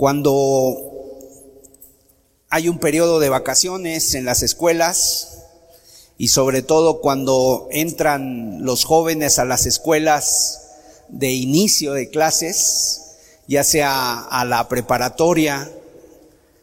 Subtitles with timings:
[0.00, 0.94] Cuando
[2.48, 5.42] hay un periodo de vacaciones en las escuelas
[6.16, 10.62] y sobre todo cuando entran los jóvenes a las escuelas
[11.10, 15.70] de inicio de clases, ya sea a la preparatoria,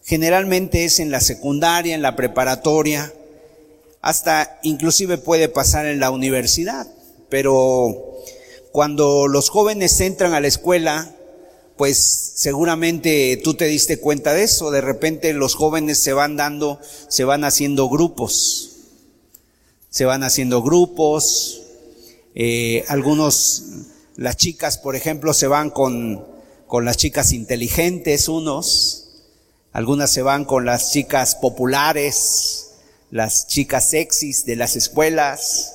[0.04, 3.14] generalmente es en la secundaria, en la preparatoria,
[4.02, 6.88] hasta inclusive puede pasar en la universidad,
[7.30, 8.18] pero
[8.72, 11.14] cuando los jóvenes entran a la escuela,
[11.78, 16.80] pues seguramente tú te diste cuenta de eso, de repente los jóvenes se van dando,
[17.08, 18.72] se van haciendo grupos,
[19.90, 21.62] se van haciendo grupos,
[22.34, 23.64] eh, algunos,
[24.16, 26.26] las chicas, por ejemplo, se van con,
[26.66, 29.10] con las chicas inteligentes, unos,
[29.72, 32.72] algunas se van con las chicas populares,
[33.12, 35.74] las chicas sexys de las escuelas,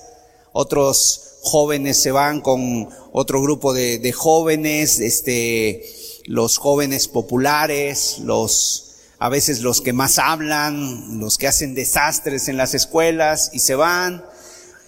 [0.52, 5.84] otros jóvenes se van con otro grupo de, de jóvenes, este,
[6.26, 12.56] los jóvenes populares, los, a veces los que más hablan, los que hacen desastres en
[12.56, 14.24] las escuelas y se van.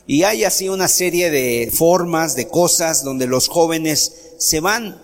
[0.06, 5.02] Y hay así una serie de formas, de cosas donde los jóvenes se van.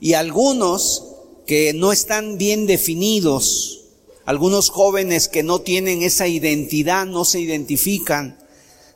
[0.00, 1.08] Y algunos
[1.46, 3.84] que no están bien definidos,
[4.24, 8.38] algunos jóvenes que no tienen esa identidad, no se identifican,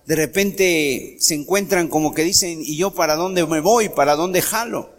[0.06, 3.88] de repente se encuentran como que dicen, ¿y yo para dónde me voy?
[3.88, 4.90] ¿Para dónde jalo?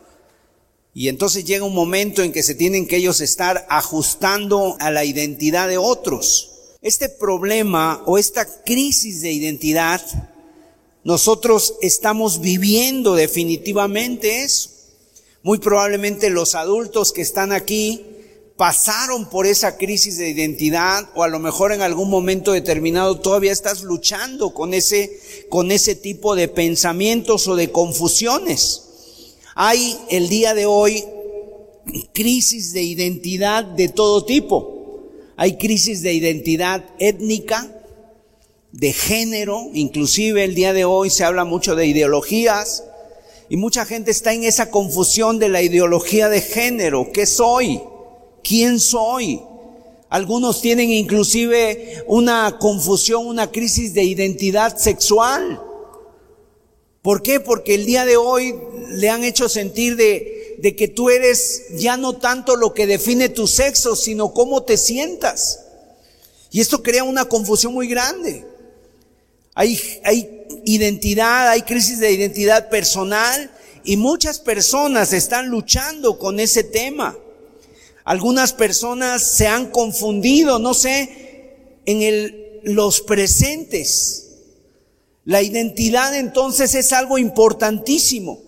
[0.94, 5.06] Y entonces llega un momento en que se tienen que ellos estar ajustando a la
[5.06, 6.76] identidad de otros.
[6.82, 10.02] Este problema o esta crisis de identidad,
[11.04, 14.72] nosotros estamos viviendo definitivamente eso.
[15.42, 18.06] Muy probablemente los adultos que están aquí
[18.58, 23.52] pasaron por esa crisis de identidad o a lo mejor en algún momento determinado todavía
[23.52, 28.84] estás luchando con ese, con ese tipo de pensamientos o de confusiones.
[29.54, 31.06] Hay el día de hoy
[32.14, 35.04] crisis de identidad de todo tipo.
[35.38, 37.72] Hay crisis de identidad étnica,
[38.72, 42.84] de género, inclusive el día de hoy se habla mucho de ideologías
[43.50, 47.12] y mucha gente está en esa confusión de la ideología de género.
[47.14, 47.80] ¿Qué soy?
[48.43, 49.42] ¿Quién soy?
[50.09, 55.61] Algunos tienen inclusive una confusión, una crisis de identidad sexual.
[57.02, 57.39] ¿Por qué?
[57.39, 58.55] Porque el día de hoy
[58.89, 63.30] le han hecho sentir de, de que tú eres ya no tanto lo que define
[63.30, 65.59] tu sexo, sino cómo te sientas.
[66.52, 68.45] Y esto crea una confusión muy grande.
[69.54, 73.52] Hay, hay identidad, hay crisis de identidad personal
[73.83, 77.17] y muchas personas están luchando con ese tema.
[78.08, 84.30] Algunas personas se han confundido, no sé, en el, los presentes.
[85.26, 88.40] La identidad entonces es algo importantísimo.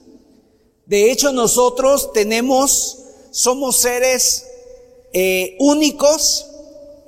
[0.86, 3.00] De hecho, nosotros tenemos,
[3.32, 4.46] somos seres
[5.12, 6.48] eh, únicos,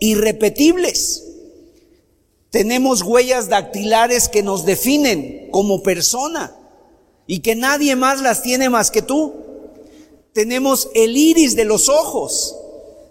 [0.02, 1.24] irrepetibles.
[2.50, 6.54] Tenemos huellas dactilares que nos definen como persona
[7.28, 9.51] y que nadie más las tiene más que tú
[10.34, 12.56] tenemos el iris de los ojos.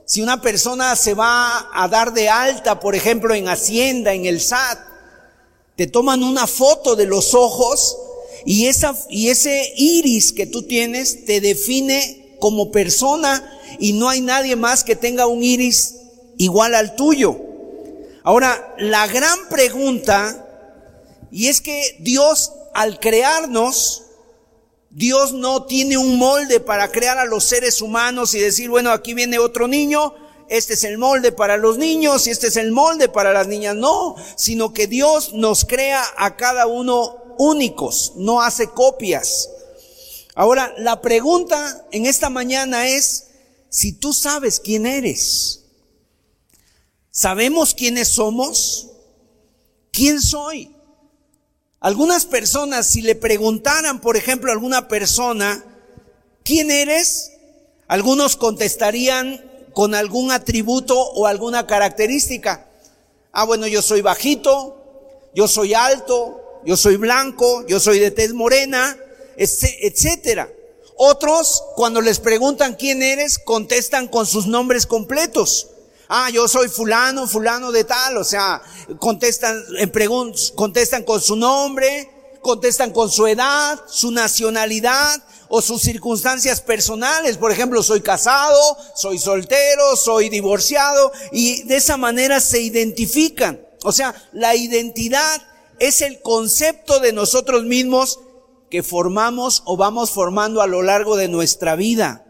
[0.06, 4.41] Si una persona se va a dar de alta, por ejemplo, en Hacienda, en el
[4.41, 4.78] SAT,
[5.76, 7.97] te toman una foto de los ojos
[8.44, 14.20] y, esa, y ese iris que tú tienes te define como persona y no hay
[14.20, 15.97] nadie más que tenga un iris
[16.38, 17.37] igual al tuyo.
[18.22, 20.47] Ahora, la gran pregunta,
[21.31, 24.02] y es que Dios al crearnos,
[24.91, 29.15] Dios no tiene un molde para crear a los seres humanos y decir, bueno, aquí
[29.15, 30.15] viene otro niño,
[30.49, 33.77] este es el molde para los niños y este es el molde para las niñas.
[33.77, 39.49] No, sino que Dios nos crea a cada uno únicos, no hace copias.
[40.34, 43.29] Ahora, la pregunta en esta mañana es,
[43.69, 45.67] si tú sabes quién eres,
[47.12, 48.89] ¿sabemos quiénes somos?
[49.93, 50.75] ¿Quién soy?
[51.81, 55.65] Algunas personas, si le preguntaran, por ejemplo, a alguna persona,
[56.45, 57.33] ¿quién eres?
[57.89, 59.43] Algunos contestarían
[59.73, 62.67] con algún atributo o alguna característica.
[63.32, 64.77] Ah, bueno, yo soy bajito,
[65.35, 68.99] yo soy alto, yo soy blanco, yo soy de tez morena,
[69.38, 70.50] etcétera.
[70.99, 75.69] Otros, cuando les preguntan quién eres, contestan con sus nombres completos
[76.11, 78.61] ah, yo soy fulano, fulano de tal, o sea,
[78.99, 79.62] contestan,
[80.57, 82.11] contestan con su nombre,
[82.43, 87.37] contestan con su edad, su nacionalidad o sus circunstancias personales.
[87.37, 93.61] Por ejemplo, soy casado, soy soltero, soy divorciado y de esa manera se identifican.
[93.85, 95.43] O sea, la identidad
[95.79, 98.19] es el concepto de nosotros mismos
[98.69, 102.27] que formamos o vamos formando a lo largo de nuestra vida.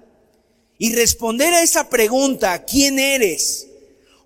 [0.79, 3.70] Y responder a esa pregunta, ¿quién eres?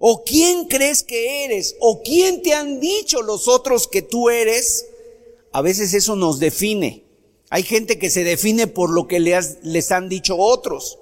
[0.07, 1.77] ¿O quién crees que eres?
[1.81, 4.85] ¿O quién te han dicho los otros que tú eres?
[5.51, 7.07] A veces eso nos define.
[7.49, 10.99] Hay gente que se define por lo que les han dicho otros.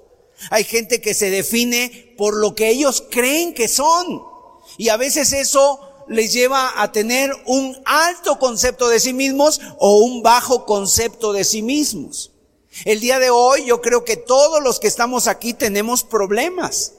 [0.51, 4.23] Hay gente que se define por lo que ellos creen que son.
[4.77, 9.97] Y a veces eso les lleva a tener un alto concepto de sí mismos o
[9.97, 12.31] un bajo concepto de sí mismos.
[12.85, 16.93] El día de hoy yo creo que todos los que estamos aquí tenemos problemas.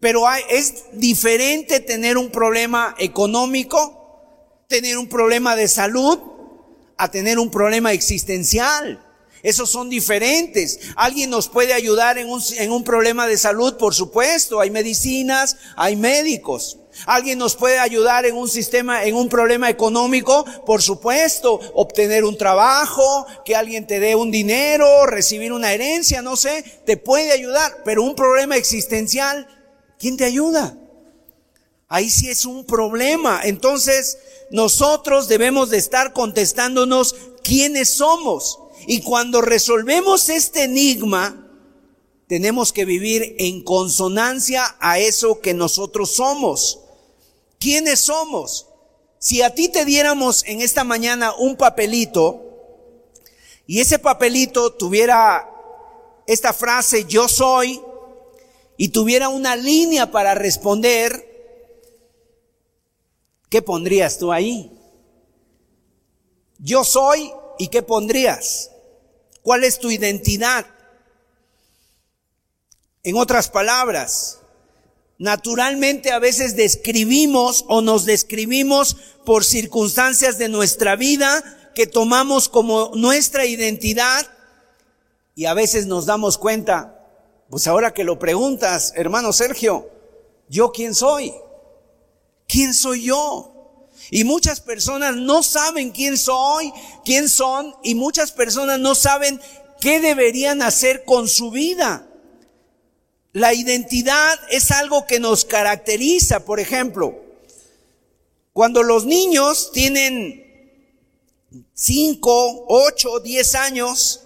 [0.00, 6.18] Pero es diferente tener un problema económico, tener un problema de salud,
[6.96, 9.02] a tener un problema existencial.
[9.42, 10.80] Esos son diferentes.
[10.96, 14.60] Alguien nos puede ayudar en un, en un problema de salud, por supuesto.
[14.60, 16.78] Hay medicinas, hay médicos.
[17.04, 22.38] Alguien nos puede ayudar en un sistema, en un problema económico, por supuesto, obtener un
[22.38, 27.82] trabajo, que alguien te dé un dinero, recibir una herencia, no sé, te puede ayudar,
[27.84, 29.46] pero un problema existencial
[29.98, 30.78] ¿quién te ayuda?
[31.88, 33.40] Ahí sí es un problema.
[33.44, 34.18] Entonces,
[34.50, 38.58] nosotros debemos de estar contestándonos quiénes somos.
[38.86, 41.46] Y cuando resolvemos este enigma,
[42.28, 46.80] tenemos que vivir en consonancia a eso que nosotros somos.
[47.58, 48.66] ¿Quiénes somos?
[49.18, 52.42] Si a ti te diéramos en esta mañana un papelito
[53.66, 55.48] y ese papelito tuviera
[56.26, 57.80] esta frase, yo soy,
[58.76, 61.24] y tuviera una línea para responder,
[63.48, 64.70] ¿qué pondrías tú ahí?
[66.58, 68.70] Yo soy y ¿qué pondrías?
[69.42, 70.66] ¿Cuál es tu identidad?
[73.02, 74.40] En otras palabras,
[75.18, 82.90] naturalmente a veces describimos o nos describimos por circunstancias de nuestra vida que tomamos como
[82.94, 84.26] nuestra identidad
[85.34, 86.95] y a veces nos damos cuenta,
[87.50, 89.88] pues ahora que lo preguntas, hermano Sergio,
[90.48, 91.32] ¿yo quién soy?
[92.48, 93.52] ¿Quién soy yo?
[94.10, 96.72] Y muchas personas no saben quién soy,
[97.04, 99.40] quién son, y muchas personas no saben
[99.80, 102.06] qué deberían hacer con su vida.
[103.32, 107.20] La identidad es algo que nos caracteriza, por ejemplo,
[108.52, 110.42] cuando los niños tienen
[111.74, 114.25] 5, 8, 10 años,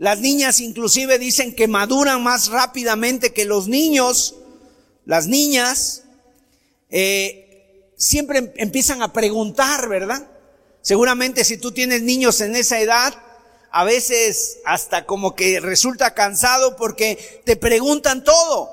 [0.00, 4.34] las niñas inclusive dicen que maduran más rápidamente que los niños.
[5.04, 6.04] Las niñas
[6.88, 10.26] eh, siempre em-, empiezan a preguntar, ¿verdad?
[10.80, 13.12] Seguramente si tú tienes niños en esa edad,
[13.70, 18.70] a veces hasta como que resulta cansado porque te preguntan todo.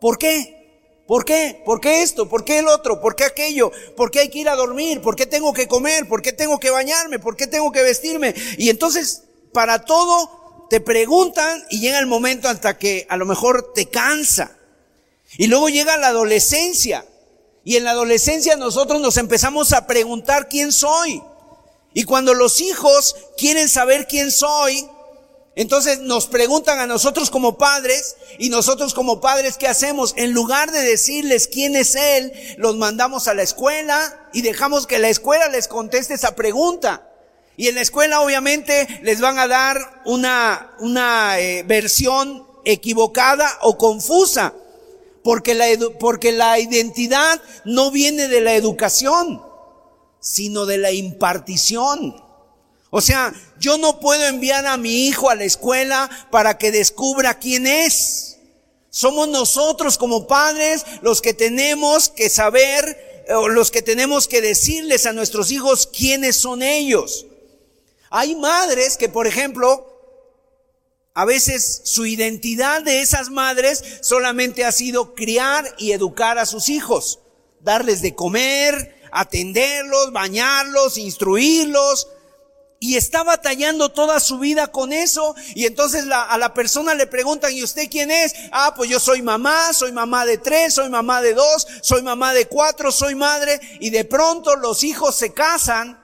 [0.00, 1.02] ¿Por qué?
[1.06, 1.60] ¿Por qué?
[1.66, 2.30] ¿Por qué esto?
[2.30, 3.02] ¿Por qué el otro?
[3.02, 3.72] ¿Por qué aquello?
[3.94, 5.02] ¿Por qué hay que ir a dormir?
[5.02, 6.08] ¿Por qué tengo que comer?
[6.08, 7.18] ¿Por qué tengo que bañarme?
[7.18, 8.34] ¿Por qué tengo que vestirme?
[8.56, 13.72] Y entonces para todo te preguntan y llega el momento hasta que a lo mejor
[13.74, 14.56] te cansa.
[15.36, 17.04] Y luego llega la adolescencia.
[17.64, 21.22] Y en la adolescencia nosotros nos empezamos a preguntar quién soy.
[21.92, 24.88] Y cuando los hijos quieren saber quién soy,
[25.56, 30.14] entonces nos preguntan a nosotros como padres y nosotros como padres, ¿qué hacemos?
[30.16, 35.00] En lugar de decirles quién es Él, los mandamos a la escuela y dejamos que
[35.00, 37.09] la escuela les conteste esa pregunta.
[37.60, 43.76] Y en la escuela obviamente les van a dar una, una eh, versión equivocada o
[43.76, 44.54] confusa,
[45.22, 45.66] porque la,
[45.98, 49.42] porque la identidad no viene de la educación,
[50.20, 52.24] sino de la impartición.
[52.88, 57.38] O sea, yo no puedo enviar a mi hijo a la escuela para que descubra
[57.38, 58.38] quién es.
[58.88, 65.04] Somos nosotros como padres los que tenemos que saber, o los que tenemos que decirles
[65.04, 67.26] a nuestros hijos quiénes son ellos.
[68.10, 69.86] Hay madres que, por ejemplo,
[71.14, 76.68] a veces su identidad de esas madres solamente ha sido criar y educar a sus
[76.68, 77.20] hijos,
[77.60, 82.08] darles de comer, atenderlos, bañarlos, instruirlos,
[82.82, 85.36] y está batallando toda su vida con eso.
[85.54, 88.34] Y entonces a la persona le preguntan, ¿y usted quién es?
[88.50, 92.32] Ah, pues yo soy mamá, soy mamá de tres, soy mamá de dos, soy mamá
[92.32, 93.60] de cuatro, soy madre.
[93.80, 95.99] Y de pronto los hijos se casan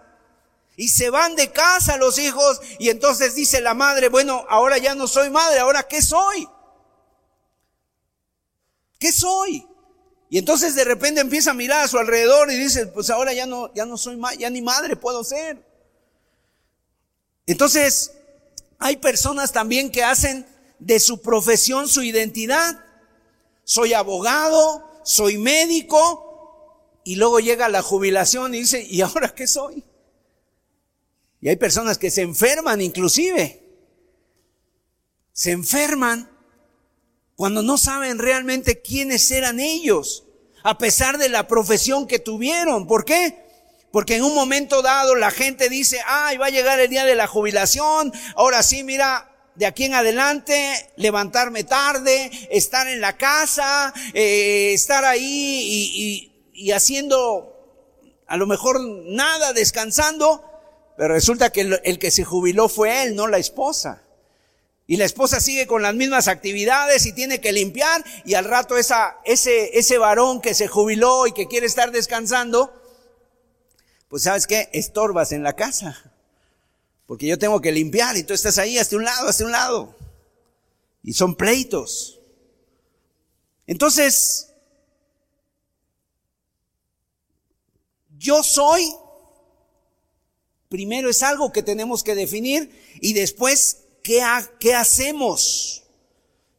[0.77, 4.95] y se van de casa los hijos y entonces dice la madre, bueno, ahora ya
[4.95, 6.49] no soy madre, ahora ¿qué soy?
[8.99, 9.67] ¿Qué soy?
[10.29, 13.47] Y entonces de repente empieza a mirar a su alrededor y dice, pues ahora ya
[13.47, 15.65] no, ya no soy ya ni madre puedo ser.
[17.47, 18.13] Entonces,
[18.79, 20.47] hay personas también que hacen
[20.79, 22.85] de su profesión su identidad.
[23.65, 26.27] Soy abogado, soy médico,
[27.07, 29.85] y luego llega la jubilación y dice, ¿y ahora qué soy?
[31.47, 33.63] Y hay personas que se enferman inclusive.
[35.33, 36.29] Se enferman
[37.37, 40.25] cuando no saben realmente quiénes eran ellos,
[40.65, 42.89] a pesar de la profesión que tuvieron.
[42.89, 43.47] ¿Por qué?
[43.93, 47.15] Porque en un momento dado la gente dice, ay, va a llegar el día de
[47.15, 53.95] la jubilación, ahora sí, mira, de aquí en adelante, levantarme tarde, estar en la casa,
[54.15, 57.53] eh, estar ahí y, haciendo
[58.27, 60.56] a lo mejor nada, descansando,
[60.97, 64.03] pero resulta que el, que se jubiló fue él, no la esposa.
[64.87, 68.77] Y la esposa sigue con las mismas actividades y tiene que limpiar y al rato
[68.77, 72.73] esa, ese, ese varón que se jubiló y que quiere estar descansando,
[74.09, 76.13] pues sabes qué, estorbas en la casa.
[77.07, 79.97] Porque yo tengo que limpiar y tú estás ahí hasta un lado, hasta un lado.
[81.03, 82.21] Y son pleitos.
[83.67, 84.53] Entonces,
[88.19, 88.93] yo soy,
[90.69, 92.71] primero es algo que tenemos que definir
[93.01, 93.87] y después
[94.59, 95.83] ¿qué, hacemos?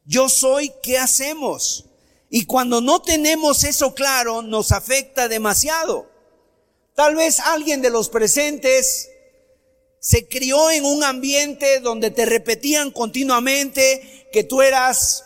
[0.04, 1.86] Yo soy, ¿qué hacemos?
[2.30, 6.10] Y cuando no tenemos eso claro, nos afecta demasiado.
[6.94, 9.08] Tal vez alguien de los presentes
[10.00, 15.24] se crió en un ambiente donde te repetían continuamente que tú eras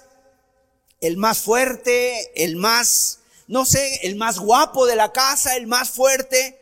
[1.00, 5.90] el más fuerte, el más, no sé, el más guapo de la casa, el más
[5.90, 6.58] fuerte.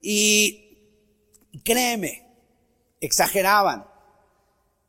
[0.00, 0.63] Y
[1.58, 2.26] créeme,
[3.00, 3.86] exageraban.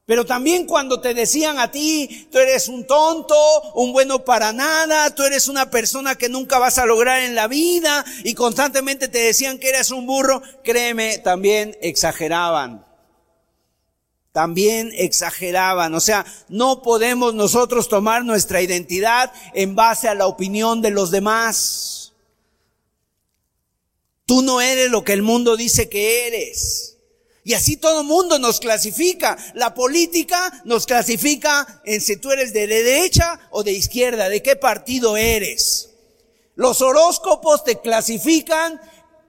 [0.06, 3.36] Pero también cuando te decían a ti, tú eres un tonto,
[3.74, 7.48] un bueno para nada, tú eres una persona que nunca vas a lograr en la
[7.48, 12.86] vida y constantemente te decían que eres un burro, créeme, también exageraban.
[14.32, 15.96] También exageraban.
[15.96, 21.10] O sea, no podemos nosotros tomar nuestra identidad en base a la opinión de los
[21.10, 21.95] demás.
[24.25, 26.98] Tú no eres lo que el mundo dice que eres.
[27.44, 29.38] Y así todo mundo nos clasifica.
[29.53, 34.55] La política nos clasifica en si tú eres de derecha o de izquierda, de qué
[34.55, 35.91] partido eres.
[36.55, 38.82] Los horóscopos te clasifican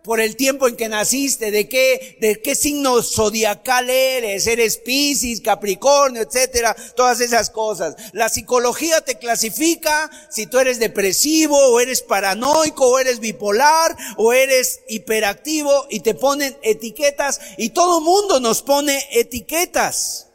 [0.06, 5.40] por el tiempo en que naciste, de qué, de qué signo zodiacal eres, eres Piscis,
[5.40, 7.96] Capricornio, etcétera, todas esas cosas.
[8.12, 14.32] La psicología te clasifica si tú eres depresivo, o eres paranoico, o eres bipolar, o
[14.32, 20.25] eres hiperactivo, y te ponen etiquetas, y todo mundo nos pone etiquetas.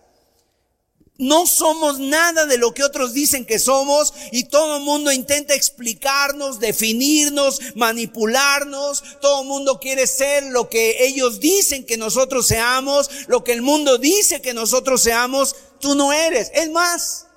[1.21, 5.53] No somos nada de lo que otros dicen que somos y todo el mundo intenta
[5.53, 9.03] explicarnos, definirnos, manipularnos.
[9.21, 13.61] Todo el mundo quiere ser lo que ellos dicen que nosotros seamos, lo que el
[13.61, 15.55] mundo dice que nosotros seamos.
[15.79, 16.49] Tú no eres.
[16.55, 17.27] Es más,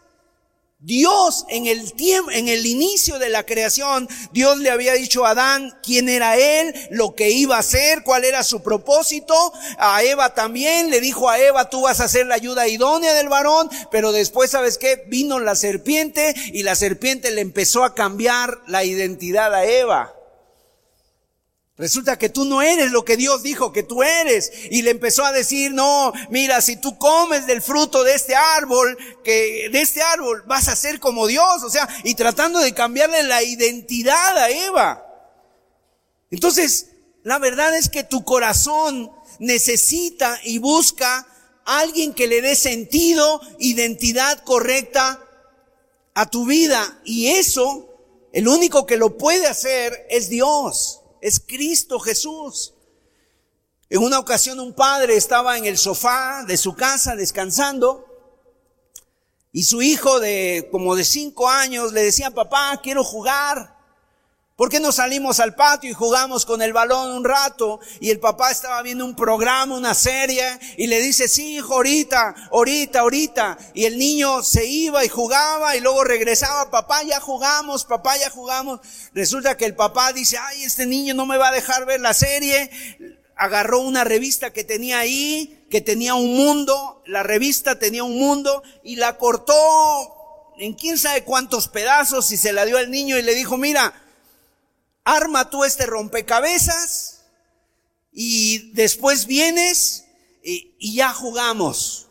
[0.84, 5.30] Dios en el tiempo, en el inicio de la creación, Dios le había dicho a
[5.30, 9.34] Adán quién era él, lo que iba a hacer, cuál era su propósito.
[9.78, 13.30] A Eva también le dijo a Eva, tú vas a ser la ayuda idónea del
[13.30, 15.04] varón, pero después, ¿sabes qué?
[15.06, 20.13] Vino la serpiente y la serpiente le empezó a cambiar la identidad a Eva.
[21.76, 24.52] Resulta que tú no eres lo que Dios dijo que tú eres.
[24.70, 28.96] Y le empezó a decir, no, mira, si tú comes del fruto de este árbol,
[29.24, 31.64] que de este árbol vas a ser como Dios.
[31.64, 35.04] O sea, y tratando de cambiarle la identidad a Eva.
[36.30, 36.90] Entonces,
[37.24, 41.26] la verdad es que tu corazón necesita y busca
[41.64, 45.20] alguien que le dé sentido, identidad correcta
[46.14, 47.00] a tu vida.
[47.04, 47.88] Y eso,
[48.32, 52.74] el único que lo puede hacer es Dios es Cristo Jesús.
[53.88, 58.04] En una ocasión un padre estaba en el sofá de su casa descansando
[59.50, 63.73] y su hijo de como de cinco años le decía, papá, quiero jugar.
[64.56, 67.80] ¿Por qué no salimos al patio y jugamos con el balón un rato?
[67.98, 70.44] Y el papá estaba viendo un programa, una serie,
[70.76, 73.58] y le dice, sí, hijo, ahorita, ahorita, ahorita.
[73.74, 78.30] Y el niño se iba y jugaba y luego regresaba, papá, ya jugamos, papá, ya
[78.30, 78.78] jugamos.
[79.12, 82.14] Resulta que el papá dice, ay, este niño no me va a dejar ver la
[82.14, 82.70] serie.
[83.34, 88.62] Agarró una revista que tenía ahí, que tenía un mundo, la revista tenía un mundo,
[88.84, 89.54] y la cortó
[90.58, 93.92] en quién sabe cuántos pedazos y se la dio al niño y le dijo, mira,
[95.04, 97.20] arma tú este rompecabezas
[98.12, 100.04] y después vienes
[100.42, 102.08] y, ya jugamos.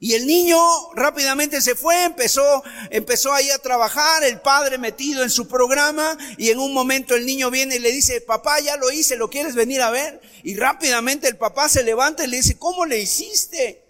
[0.00, 0.58] Y el niño
[0.94, 6.50] rápidamente se fue, empezó, empezó ahí a trabajar, el padre metido en su programa, y
[6.50, 9.54] en un momento el niño viene y le dice, papá, ya lo hice, ¿lo quieres
[9.54, 10.20] venir a ver?
[10.42, 13.82] Y rápidamente el papá se levanta y le dice, ¿cómo le hiciste?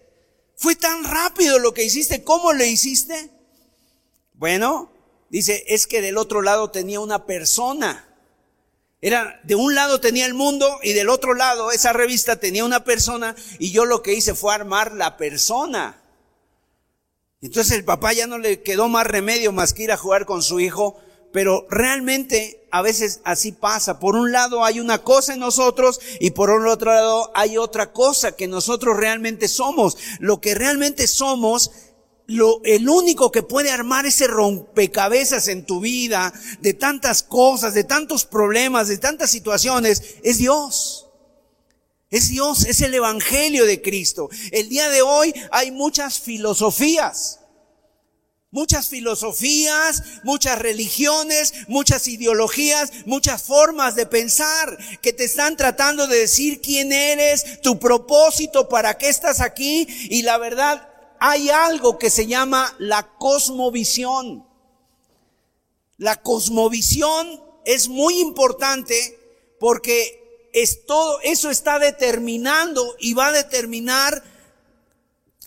[0.55, 3.29] Fue tan rápido lo que hiciste, ¿cómo le hiciste?
[4.35, 4.93] Bueno,
[5.29, 8.14] dice, es que del otro lado tenía una persona
[9.01, 12.83] era, de un lado tenía el mundo y del otro lado esa revista tenía una
[12.83, 16.01] persona y yo lo que hice fue armar la persona.
[17.41, 20.41] Entonces el papá ya no le quedó más remedio más que ir a jugar con
[20.41, 20.99] su hijo,
[21.31, 23.99] pero realmente a veces así pasa.
[23.99, 28.31] Por un lado hay una cosa en nosotros y por otro lado hay otra cosa
[28.31, 29.97] que nosotros realmente somos.
[30.19, 31.71] Lo que realmente somos
[32.27, 37.83] lo, el único que puede armar ese rompecabezas en tu vida, de tantas cosas, de
[37.83, 41.07] tantos problemas, de tantas situaciones, es Dios.
[42.09, 44.29] Es Dios, es el Evangelio de Cristo.
[44.51, 47.39] El día de hoy hay muchas filosofías.
[48.51, 56.19] Muchas filosofías, muchas religiones, muchas ideologías, muchas formas de pensar que te están tratando de
[56.19, 59.85] decir quién eres, tu propósito, para qué estás aquí.
[60.09, 60.87] Y la verdad,
[61.19, 64.45] hay algo que se llama la cosmovisión.
[65.97, 69.19] La cosmovisión es muy importante
[69.59, 74.23] porque es todo, eso está determinando y va a determinar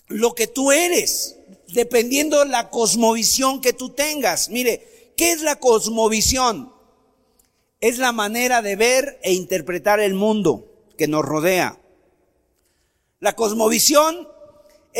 [0.07, 4.49] lo que tú eres, dependiendo de la cosmovisión que tú tengas.
[4.49, 6.73] Mire, ¿qué es la cosmovisión?
[7.81, 10.65] Es la manera de ver e interpretar el mundo
[10.97, 11.79] que nos rodea.
[13.19, 14.28] La cosmovisión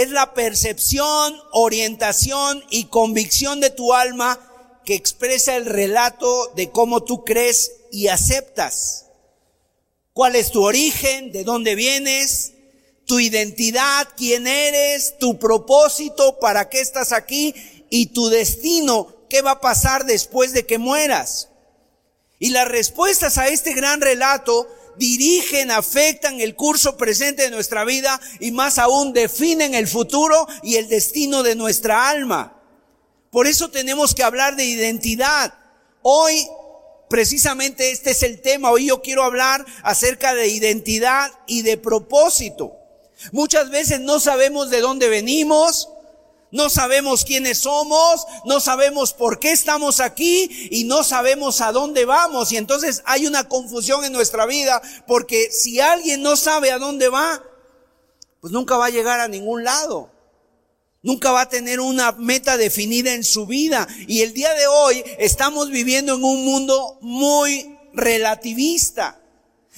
[0.02, 4.40] es la percepción, orientación y convicción de tu alma
[4.86, 9.08] que expresa el relato de cómo tú crees y aceptas.
[10.14, 11.34] ¿Cuál es tu origen?
[11.34, 12.54] ¿De dónde vienes?
[13.08, 17.54] Tu identidad, quién eres, tu propósito, para qué estás aquí
[17.90, 21.50] y tu destino, qué va a pasar después de que mueras.
[22.40, 24.66] Y las respuestas a este gran relato
[24.98, 30.76] dirigen, afectan el curso presente de nuestra vida y más aún definen el futuro y
[30.76, 32.56] el destino de nuestra alma.
[33.32, 35.54] Por eso tenemos que hablar de identidad.
[36.02, 36.48] Hoy,
[37.10, 38.72] precisamente este es el tema.
[38.72, 42.76] Hoy yo quiero hablar acerca de identidad y de propósito.
[43.32, 45.90] Muchas veces no sabemos de dónde venimos,
[46.52, 52.06] no sabemos quiénes somos, no sabemos por qué estamos aquí y no sabemos a dónde
[52.06, 52.52] vamos.
[52.52, 57.10] Y entonces hay una confusión en nuestra vida porque si alguien no sabe a dónde
[57.10, 57.44] va,
[58.42, 60.12] pues nunca va a llegar a ningún lado.
[61.02, 63.88] Nunca va a tener una meta definida en su vida.
[64.08, 69.19] Y el día de hoy estamos viviendo en un mundo muy relativista.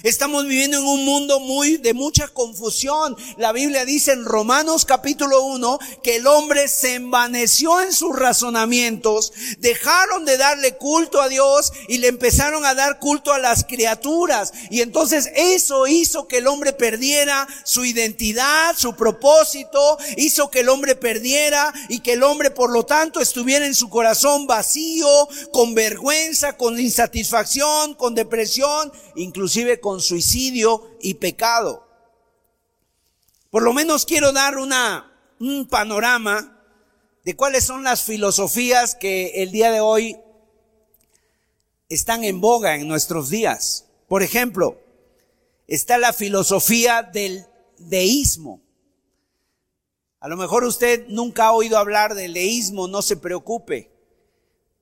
[0.03, 3.15] Estamos viviendo en un mundo muy de mucha confusión.
[3.37, 9.31] La Biblia dice en Romanos capítulo 1 que el hombre se envaneció en sus razonamientos,
[9.59, 14.53] dejaron de darle culto a Dios y le empezaron a dar culto a las criaturas.
[14.71, 20.69] Y entonces eso hizo que el hombre perdiera su identidad, su propósito, hizo que el
[20.69, 25.07] hombre perdiera y que el hombre por lo tanto estuviera en su corazón vacío,
[25.51, 31.87] con vergüenza, con insatisfacción, con depresión, inclusive con suicidio y pecado.
[33.49, 36.57] Por lo menos quiero dar una, un panorama
[37.25, 40.17] de cuáles son las filosofías que el día de hoy
[41.89, 43.87] están en boga en nuestros días.
[44.07, 44.79] Por ejemplo,
[45.67, 47.45] está la filosofía del
[47.77, 48.61] deísmo.
[50.19, 53.91] A lo mejor usted nunca ha oído hablar del deísmo, no se preocupe,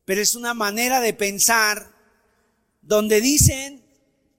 [0.06, 1.92] pero es una manera de pensar
[2.82, 3.79] donde dicen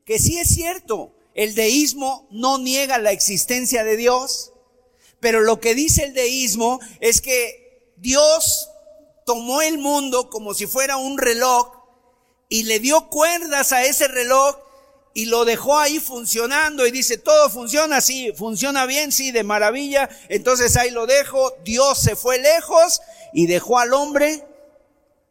[0.04, 4.52] que sí es cierto, el deísmo no niega la existencia de Dios,
[5.20, 8.70] pero lo que dice el deísmo es que Dios
[9.26, 11.72] tomó el mundo como si fuera un reloj
[12.48, 14.56] y le dio cuerdas a ese reloj
[15.12, 20.08] y lo dejó ahí funcionando y dice, todo funciona así, funciona bien, sí, de maravilla,
[20.28, 23.00] entonces ahí lo dejo, Dios se fue lejos
[23.32, 24.44] y dejó al hombre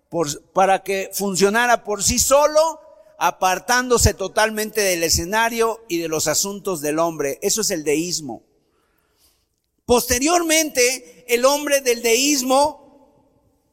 [0.10, 2.82] por, para que funcionara por sí solo
[3.20, 7.38] apartándose totalmente del escenario y de los asuntos del hombre.
[7.42, 8.44] Eso es el deísmo.
[9.86, 13.12] Posteriormente, el hombre del deísmo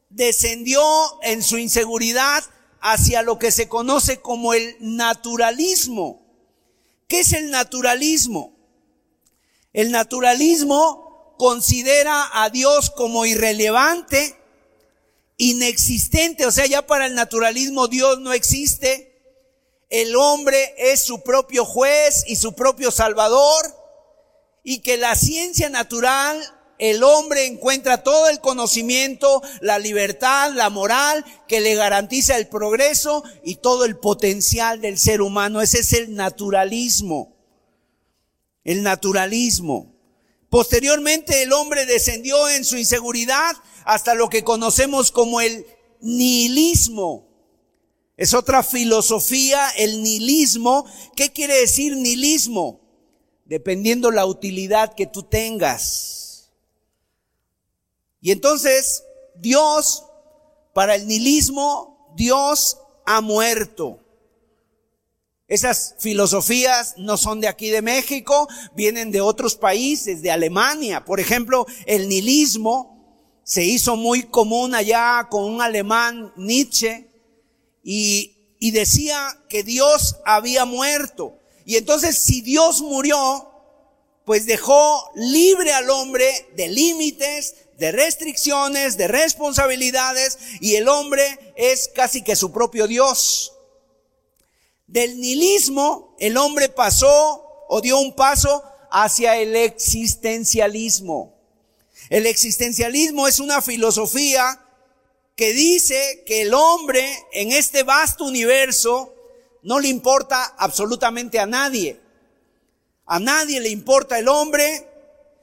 [0.09, 0.83] descendió
[1.23, 2.43] en su inseguridad
[2.81, 6.25] hacia lo que se conoce como el naturalismo.
[7.07, 8.53] ¿Qué es el naturalismo?
[9.71, 14.35] El naturalismo considera a Dios como irrelevante,
[15.37, 19.16] inexistente, o sea, ya para el naturalismo Dios no existe,
[19.89, 23.65] el hombre es su propio juez y su propio salvador
[24.63, 26.41] y que la ciencia natural,
[26.77, 33.23] el hombre encuentra todo el conocimiento, la libertad, la moral que le garantiza el progreso
[33.43, 35.61] y todo el potencial del ser humano.
[35.61, 37.33] Ese es el naturalismo.
[38.65, 39.95] El naturalismo.
[40.49, 45.65] Posteriormente el hombre descendió en su inseguridad hasta lo que conocemos como el
[46.01, 47.26] nihilismo.
[48.17, 50.85] Es otra filosofía, el nihilismo.
[51.15, 52.81] ¿Qué quiere decir nihilismo?
[53.45, 56.51] Dependiendo la utilidad que tú tengas.
[58.19, 59.03] Y entonces
[59.35, 60.03] Dios,
[60.73, 64.03] para el nihilismo, Dios ha muerto.
[65.47, 71.05] Esas filosofías no son de aquí de México, vienen de otros países, de Alemania.
[71.05, 77.06] Por ejemplo, el nihilismo se hizo muy común allá con un alemán Nietzsche
[77.89, 81.39] y, y decía que Dios había muerto.
[81.63, 83.49] Y entonces si Dios murió,
[84.25, 91.89] pues dejó libre al hombre de límites, de restricciones, de responsabilidades, y el hombre es
[91.95, 93.53] casi que su propio Dios.
[94.87, 101.37] Del nihilismo, el hombre pasó o dio un paso hacia el existencialismo.
[102.09, 104.61] El existencialismo es una filosofía
[105.37, 109.13] que dice que el hombre en este vasto universo
[109.61, 112.01] no le importa absolutamente a nadie.
[113.05, 114.87] A nadie le importa el hombre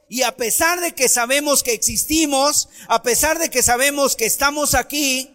[0.09, 4.75] y a pesar de que sabemos que existimos, a pesar de que sabemos que estamos
[4.75, 5.34] aquí,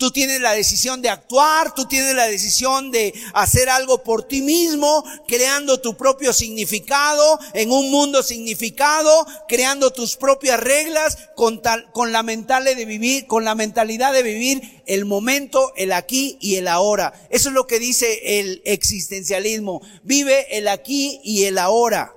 [0.00, 4.40] Tú tienes la decisión de actuar, tú tienes la decisión de hacer algo por ti
[4.40, 11.92] mismo, creando tu propio significado en un mundo significado, creando tus propias reglas con, tal,
[11.92, 16.56] con la mentalidad de vivir, con la mentalidad de vivir el momento, el aquí y
[16.56, 17.12] el ahora.
[17.28, 19.82] Eso es lo que dice el existencialismo.
[20.02, 22.14] Vive el aquí y el ahora.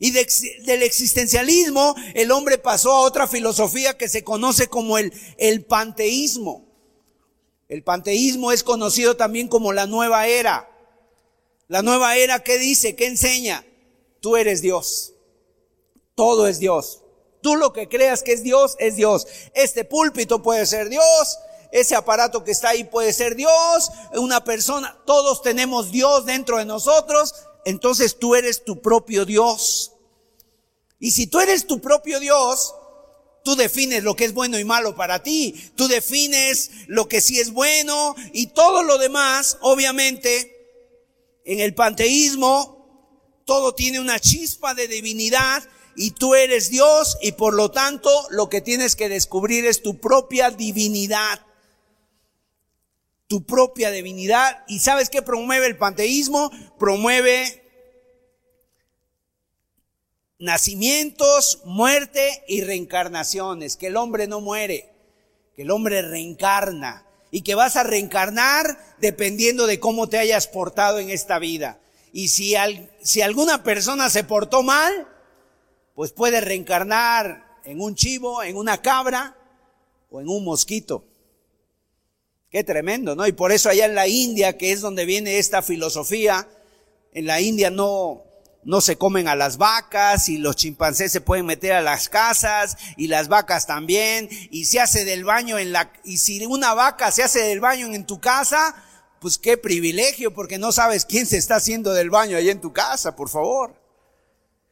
[0.00, 5.64] Y del existencialismo, el hombre pasó a otra filosofía que se conoce como el, el
[5.64, 6.69] panteísmo.
[7.70, 10.68] El panteísmo es conocido también como la nueva era.
[11.68, 12.96] La nueva era, ¿qué dice?
[12.96, 13.64] ¿Qué enseña?
[14.20, 15.12] Tú eres Dios.
[16.16, 17.02] Todo es Dios.
[17.40, 19.28] Tú lo que creas que es Dios, es Dios.
[19.54, 21.38] Este púlpito puede ser Dios.
[21.70, 23.92] Ese aparato que está ahí puede ser Dios.
[24.14, 27.36] Una persona, todos tenemos Dios dentro de nosotros.
[27.64, 29.92] Entonces tú eres tu propio Dios.
[30.98, 32.74] Y si tú eres tu propio Dios,
[33.42, 35.54] Tú defines lo que es bueno y malo para ti.
[35.74, 40.56] Tú defines lo que sí es bueno y todo lo demás, obviamente,
[41.44, 45.62] en el panteísmo, todo tiene una chispa de divinidad
[45.96, 49.98] y tú eres Dios y por lo tanto lo que tienes que descubrir es tu
[49.98, 51.40] propia divinidad.
[53.26, 54.64] Tu propia divinidad.
[54.68, 56.50] ¿Y sabes qué promueve el panteísmo?
[56.78, 57.59] Promueve
[60.40, 64.88] nacimientos, muerte y reencarnaciones, que el hombre no muere,
[65.54, 70.98] que el hombre reencarna y que vas a reencarnar dependiendo de cómo te hayas portado
[70.98, 71.78] en esta vida.
[72.12, 72.54] Y si,
[73.02, 75.06] si alguna persona se portó mal,
[75.94, 79.36] pues puede reencarnar en un chivo, en una cabra
[80.10, 81.04] o en un mosquito.
[82.50, 83.26] Qué tremendo, ¿no?
[83.26, 86.48] Y por eso allá en la India, que es donde viene esta filosofía,
[87.12, 88.24] en la India no,
[88.62, 92.76] no se comen a las vacas y los chimpancés se pueden meter a las casas
[92.96, 97.10] y las vacas también y se hace del baño en la y si una vaca
[97.10, 98.74] se hace del baño en tu casa,
[99.20, 102.72] pues qué privilegio porque no sabes quién se está haciendo del baño ahí en tu
[102.72, 103.74] casa, por favor.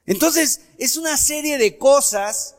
[0.07, 2.57] Entonces, es una serie de cosas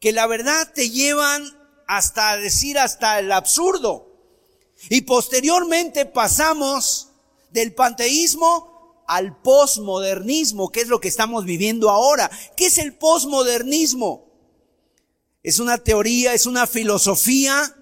[0.00, 1.44] que la verdad te llevan
[1.88, 4.06] hasta decir hasta el absurdo.
[4.88, 7.08] Y posteriormente pasamos
[7.50, 8.77] del panteísmo
[9.08, 12.30] al posmodernismo, que es lo que estamos viviendo ahora.
[12.56, 14.28] ¿Qué es el posmodernismo?
[15.42, 17.74] Es una teoría, es una filosofía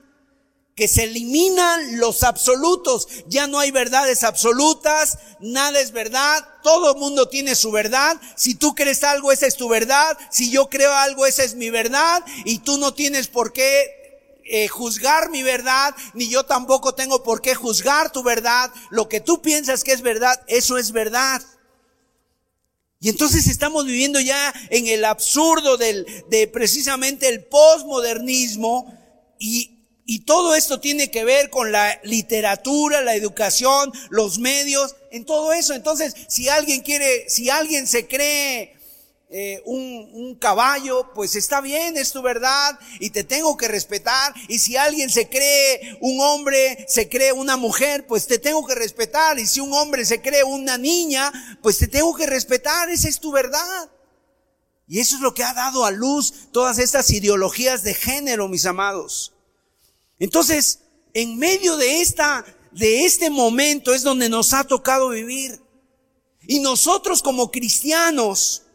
[0.77, 3.09] que se eliminan los absolutos.
[3.27, 8.21] Ya no hay verdades absolutas, nada es verdad, todo el mundo tiene su verdad.
[8.37, 10.17] Si tú crees algo, esa es tu verdad.
[10.31, 12.23] Si yo creo algo, esa es mi verdad.
[12.45, 14.06] Y tú no tienes por qué
[14.49, 18.73] eh, juzgar mi verdad, ni yo tampoco tengo por qué juzgar tu verdad.
[18.91, 21.43] Lo que tú piensas que es verdad, eso es verdad.
[23.01, 28.93] Y entonces estamos viviendo ya en el absurdo del, de precisamente el posmodernismo
[29.39, 35.25] y, y todo esto tiene que ver con la literatura, la educación, los medios, en
[35.25, 35.75] todo eso.
[35.75, 38.76] Entonces, si alguien quiere, si alguien se cree
[39.29, 44.33] eh, un, un, caballo, pues está bien, es tu verdad y te tengo que respetar.
[44.49, 48.77] Y si alguien se cree un hombre, se cree una mujer, pues te tengo que
[48.77, 49.39] respetar.
[49.39, 53.19] Y si un hombre se cree una niña, pues te tengo que respetar, esa es
[53.19, 53.91] tu verdad.
[54.87, 58.67] Y eso es lo que ha dado a luz todas estas ideologías de género, mis
[58.67, 59.35] amados.
[60.21, 60.81] Entonces,
[61.13, 65.61] en medio de esta, de este momento es donde nos ha tocado vivir.
[66.47, 68.66] Y nosotros como cristianos,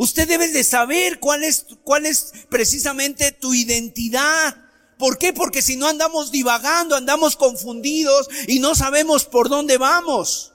[0.00, 4.56] Usted debe de saber cuál es, cuál es precisamente tu identidad.
[4.96, 5.34] ¿Por qué?
[5.34, 10.54] Porque si no andamos divagando, andamos confundidos y no sabemos por dónde vamos.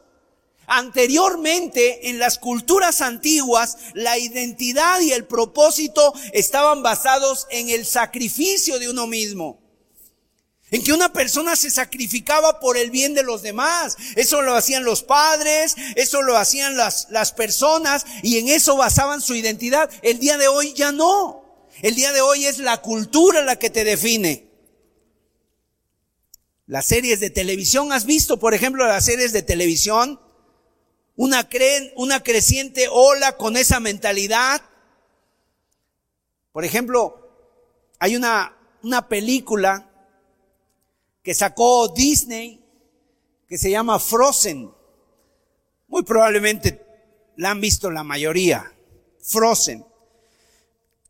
[0.66, 8.80] Anteriormente, en las culturas antiguas, la identidad y el propósito estaban basados en el sacrificio
[8.80, 9.60] de uno mismo.
[10.76, 13.96] En que una persona se sacrificaba por el bien de los demás.
[14.18, 19.22] Eso lo hacían los padres, eso lo hacían las, las personas y en eso basaban
[19.22, 19.90] su identidad.
[20.02, 21.70] El día de hoy ya no.
[21.82, 24.50] El día de hoy es la cultura la que te define.
[26.68, 30.20] Las series de televisión, ¿has visto, por ejemplo, las series de televisión?
[31.16, 34.62] Una, cre una creciente ola con esa mentalidad.
[36.52, 39.90] Por ejemplo, hay una, una película
[41.26, 42.64] que sacó Disney
[43.50, 44.72] que se llama Frozen.
[45.88, 46.86] Muy probablemente
[47.36, 48.72] la han visto la mayoría.
[49.22, 49.84] Frozen.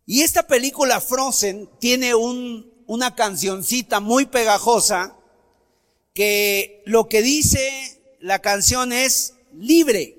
[0.05, 5.17] Y esta película Frozen tiene un, una cancioncita muy pegajosa
[6.13, 10.17] que lo que dice la canción es libre.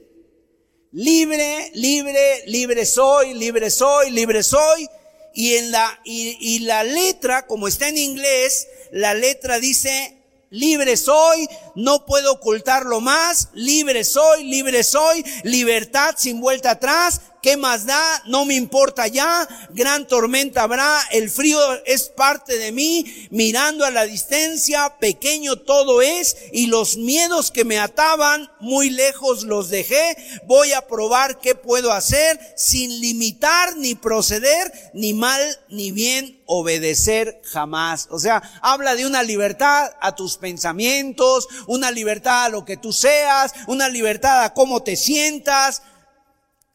[0.93, 4.89] Libre, libre, libre soy, libre soy, libre soy.
[5.33, 10.17] Y en la, y, y la letra, como está en inglés, la letra dice,
[10.49, 17.57] libre soy, no puedo ocultarlo más, libre soy, libre soy, libertad sin vuelta atrás, ¿Qué
[17.57, 18.03] más da?
[18.27, 19.47] No me importa ya.
[19.71, 21.01] Gran tormenta habrá.
[21.13, 23.29] El frío es parte de mí.
[23.31, 26.37] Mirando a la distancia, pequeño todo es.
[26.51, 30.17] Y los miedos que me ataban, muy lejos los dejé.
[30.49, 37.41] Voy a probar qué puedo hacer sin limitar ni proceder, ni mal ni bien obedecer
[37.45, 38.09] jamás.
[38.11, 42.93] O sea, habla de una libertad a tus pensamientos, una libertad a lo que tú
[42.93, 45.83] seas, una libertad a cómo te sientas,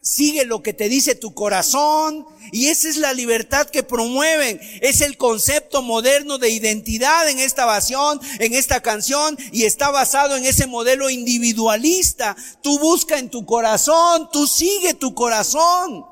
[0.03, 2.25] Sigue lo que te dice tu corazón.
[2.51, 4.59] Y esa es la libertad que promueven.
[4.81, 9.37] Es el concepto moderno de identidad en esta pasión, en esta canción.
[9.51, 12.35] Y está basado en ese modelo individualista.
[12.63, 14.27] Tú busca en tu corazón.
[14.31, 16.10] Tú sigue tu corazón.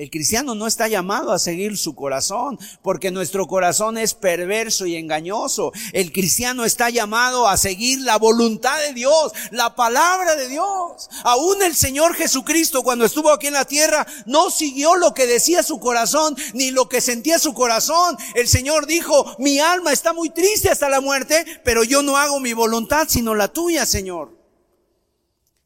[0.00, 4.96] El cristiano no está llamado a seguir su corazón, porque nuestro corazón es perverso y
[4.96, 5.72] engañoso.
[5.92, 11.10] El cristiano está llamado a seguir la voluntad de Dios, la palabra de Dios.
[11.22, 15.62] Aún el Señor Jesucristo, cuando estuvo aquí en la tierra, no siguió lo que decía
[15.62, 18.16] su corazón, ni lo que sentía su corazón.
[18.34, 22.40] El Señor dijo, mi alma está muy triste hasta la muerte, pero yo no hago
[22.40, 24.34] mi voluntad, sino la tuya, Señor.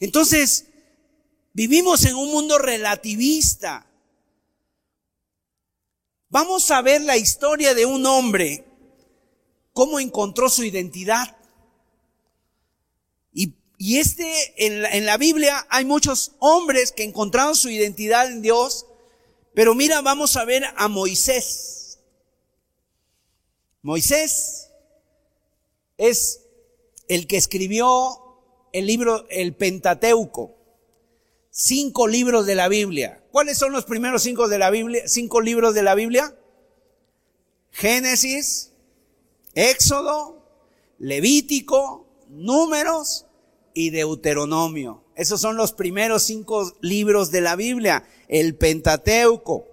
[0.00, 0.64] Entonces,
[1.52, 3.86] vivimos en un mundo relativista
[6.34, 8.64] Vamos a ver la historia de un hombre,
[9.72, 11.36] cómo encontró su identidad.
[13.32, 18.84] Y, este, en la Biblia hay muchos hombres que encontraron su identidad en Dios,
[19.54, 22.00] pero mira, vamos a ver a Moisés.
[23.82, 24.70] Moisés
[25.98, 26.40] es
[27.06, 28.40] el que escribió
[28.72, 30.53] el libro, el Pentateuco
[31.54, 33.22] cinco libros de la Biblia.
[33.30, 35.06] ¿Cuáles son los primeros cinco de la Biblia?
[35.06, 36.36] Cinco libros de la Biblia.
[37.70, 38.72] Génesis,
[39.54, 40.44] Éxodo,
[40.98, 43.26] Levítico, Números
[43.72, 45.04] y Deuteronomio.
[45.14, 48.04] Esos son los primeros cinco libros de la Biblia.
[48.26, 49.68] El Pentateuco.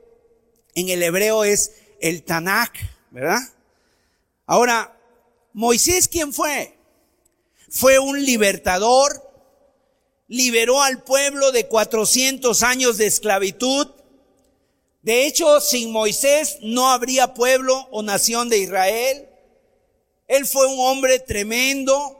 [0.76, 2.76] En el hebreo es el Tanakh,
[3.10, 3.40] ¿verdad?
[4.46, 5.00] Ahora,
[5.54, 6.78] Moisés, ¿quién fue?
[7.70, 9.31] Fue un libertador,
[10.32, 13.86] liberó al pueblo de 400 años de esclavitud.
[15.02, 19.28] De hecho, sin Moisés no habría pueblo o nación de Israel.
[20.30, 22.18] Él fue un hombre tremendo.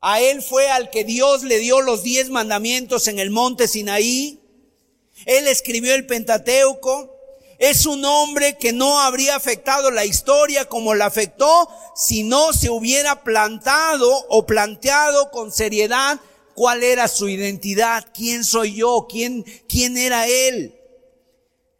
[0.00, 4.40] A él fue al que Dios le dio los diez mandamientos en el monte Sinaí.
[5.26, 7.14] Él escribió el Pentateuco.
[7.58, 12.70] Es un hombre que no habría afectado la historia como la afectó si no se
[12.70, 16.18] hubiera plantado o planteado con seriedad
[16.58, 20.74] cuál era su identidad, quién soy yo, quién, quién era él.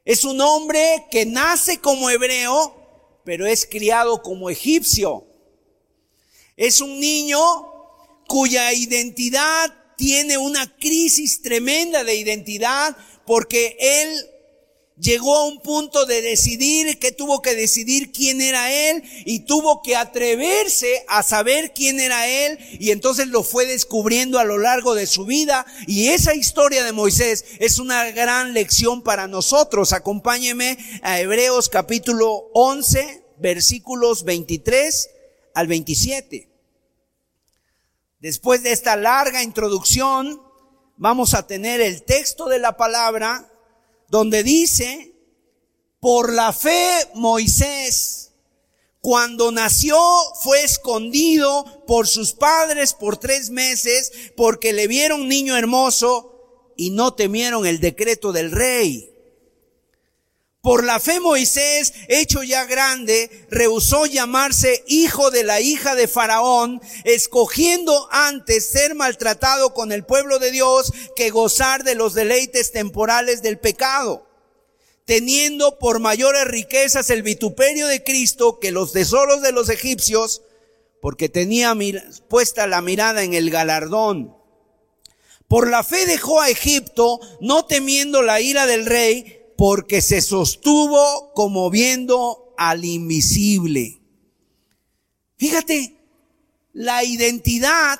[0.04, 5.26] Es un hombre que nace como hebreo, pero es criado como egipcio.
[6.56, 7.40] Es un niño
[8.28, 14.30] cuya identidad tiene una crisis tremenda de identidad porque él
[15.00, 19.82] llegó a un punto de decidir que tuvo que decidir quién era él y tuvo
[19.82, 24.94] que atreverse a saber quién era él y entonces lo fue descubriendo a lo largo
[24.94, 29.92] de su vida y esa historia de Moisés es una gran lección para nosotros.
[29.92, 35.10] Acompáñeme a Hebreos capítulo 11 versículos 23
[35.54, 36.48] al 27.
[38.20, 40.42] Después de esta larga introducción,
[40.96, 43.48] vamos a tener el texto de la palabra
[44.08, 45.14] donde dice,
[46.00, 48.24] por la fe Moisés,
[49.00, 49.96] Cuando nació
[50.42, 57.14] fue escondido por sus padres por tres meses porque le vieron niño hermoso y no
[57.14, 59.17] temieron el decreto del rey.
[60.60, 66.80] Por la fe Moisés, hecho ya grande, rehusó llamarse hijo de la hija de Faraón,
[67.04, 73.40] escogiendo antes ser maltratado con el pueblo de Dios que gozar de los deleites temporales
[73.40, 74.26] del pecado,
[75.04, 80.42] teniendo por mayores riquezas el vituperio de Cristo que los tesoros de los egipcios,
[81.00, 81.76] porque tenía
[82.28, 84.36] puesta la mirada en el galardón.
[85.46, 91.32] Por la fe dejó a Egipto, no temiendo la ira del rey, porque se sostuvo
[91.34, 94.00] como viendo al invisible.
[95.36, 95.96] Fíjate,
[96.72, 97.98] la identidad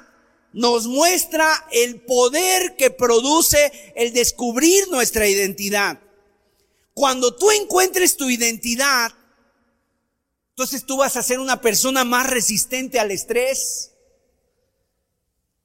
[0.53, 6.01] nos muestra el poder que produce el descubrir nuestra identidad.
[6.95, 9.11] Cuando tú encuentres tu identidad,
[10.51, 13.95] entonces tú vas a ser una persona más resistente al estrés.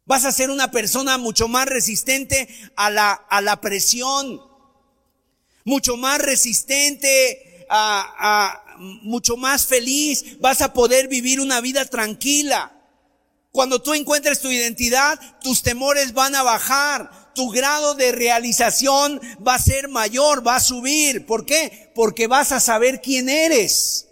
[0.05, 4.52] Vas a ser una persona mucho más resistente a la, a la presión
[5.65, 8.59] mucho más resistente, a,
[9.01, 12.71] mucho más feliz, vas a poder vivir una vida tranquila.
[13.51, 19.55] Cuando tú encuentres tu identidad, tus temores van a bajar, tu grado de realización va
[19.55, 21.25] a ser mayor, va a subir.
[21.25, 21.91] ¿Por qué?
[21.93, 24.07] Porque vas a saber quién eres.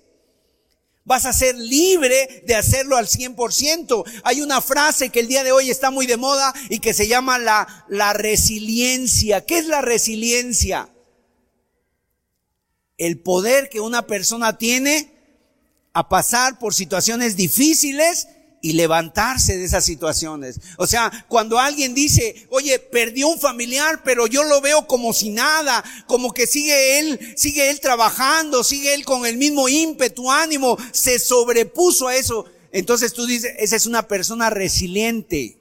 [1.03, 4.03] Vas a ser libre de hacerlo al 100%.
[4.23, 7.07] Hay una frase que el día de hoy está muy de moda y que se
[7.07, 9.43] llama la, la resiliencia.
[9.43, 10.90] ¿Qué es la resiliencia?
[13.01, 15.11] El poder que una persona tiene
[15.91, 18.27] a pasar por situaciones difíciles
[18.61, 20.59] y levantarse de esas situaciones.
[20.77, 25.31] O sea, cuando alguien dice, oye, perdió un familiar, pero yo lo veo como si
[25.31, 30.77] nada, como que sigue él, sigue él trabajando, sigue él con el mismo ímpetu, ánimo,
[30.91, 32.45] se sobrepuso a eso.
[32.71, 35.60] Entonces tú dices, esa es una persona resiliente.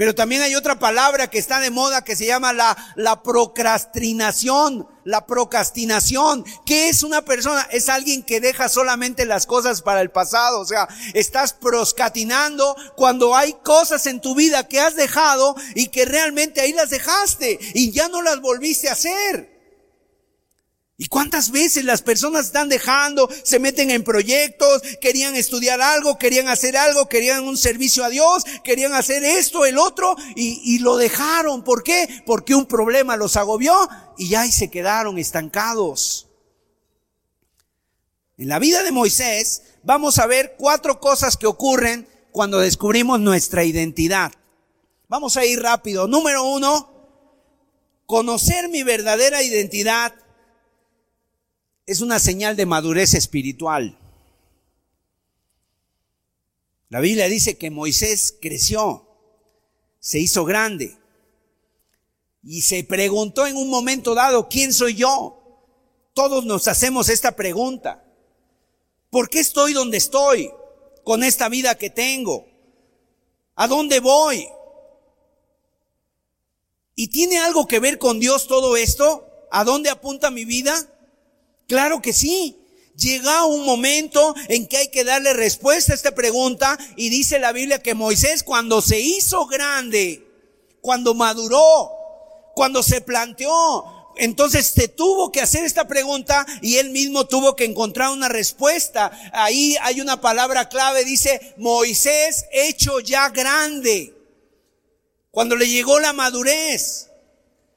[0.00, 4.88] Pero también hay otra palabra que está de moda que se llama la, la procrastinación,
[5.04, 6.42] la procrastinación.
[6.64, 7.68] ¿Qué es una persona?
[7.70, 10.60] Es alguien que deja solamente las cosas para el pasado.
[10.60, 16.06] O sea, estás proscatinando cuando hay cosas en tu vida que has dejado y que
[16.06, 19.59] realmente ahí las dejaste y ya no las volviste a hacer.
[21.00, 26.48] ¿Y cuántas veces las personas están dejando, se meten en proyectos, querían estudiar algo, querían
[26.48, 30.98] hacer algo, querían un servicio a Dios, querían hacer esto, el otro, y, y lo
[30.98, 31.64] dejaron?
[31.64, 32.22] ¿Por qué?
[32.26, 33.74] Porque un problema los agobió
[34.18, 36.28] y ahí se quedaron estancados.
[38.36, 43.64] En la vida de Moisés vamos a ver cuatro cosas que ocurren cuando descubrimos nuestra
[43.64, 44.32] identidad.
[45.08, 46.08] Vamos a ir rápido.
[46.08, 46.92] Número uno,
[48.04, 50.12] conocer mi verdadera identidad
[51.90, 53.98] es una señal de madurez espiritual.
[56.88, 59.08] La Biblia dice que Moisés creció,
[59.98, 60.96] se hizo grande
[62.44, 65.42] y se preguntó en un momento dado, ¿quién soy yo?
[66.14, 68.04] Todos nos hacemos esta pregunta.
[69.10, 70.48] ¿Por qué estoy donde estoy
[71.02, 72.46] con esta vida que tengo?
[73.56, 74.46] ¿A dónde voy?
[76.94, 79.26] ¿Y tiene algo que ver con Dios todo esto?
[79.50, 80.86] ¿A dónde apunta mi vida?
[81.70, 82.56] Claro que sí.
[82.96, 87.52] Llega un momento en que hay que darle respuesta a esta pregunta y dice la
[87.52, 90.26] Biblia que Moisés cuando se hizo grande,
[90.80, 91.92] cuando maduró,
[92.56, 93.84] cuando se planteó,
[94.16, 99.12] entonces se tuvo que hacer esta pregunta y él mismo tuvo que encontrar una respuesta.
[99.32, 104.12] Ahí hay una palabra clave, dice Moisés hecho ya grande.
[105.30, 107.12] Cuando le llegó la madurez.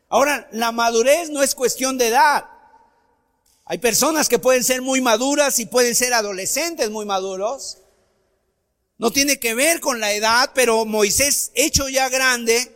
[0.10, 2.53] Ahora, la madurez no es cuestión de edad.
[3.66, 7.78] Hay personas que pueden ser muy maduras y pueden ser adolescentes muy maduros.
[8.98, 12.76] No tiene que ver con la edad, pero Moisés, hecho ya grande,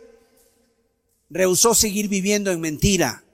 [1.30, 3.24] rehusó seguir viviendo en mentira.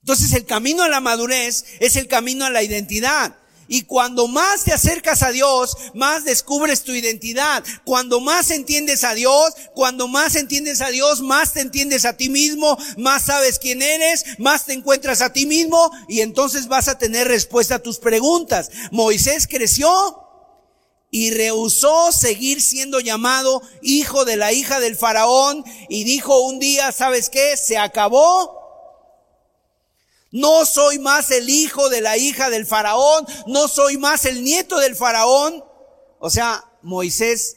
[0.00, 3.36] Entonces el camino a la madurez es el camino a la identidad.
[3.68, 7.64] Y cuando más te acercas a Dios, más descubres tu identidad.
[7.84, 12.28] Cuando más entiendes a Dios, cuando más entiendes a Dios, más te entiendes a ti
[12.28, 16.98] mismo, más sabes quién eres, más te encuentras a ti mismo y entonces vas a
[16.98, 18.70] tener respuesta a tus preguntas.
[18.90, 20.22] Moisés creció
[21.10, 26.92] y rehusó seguir siendo llamado hijo de la hija del faraón y dijo un día,
[26.92, 27.56] ¿sabes qué?
[27.56, 28.65] Se acabó
[30.36, 34.78] no soy más el hijo de la hija del faraón, no soy más el nieto
[34.78, 35.64] del faraón.
[36.18, 37.56] O sea, Moisés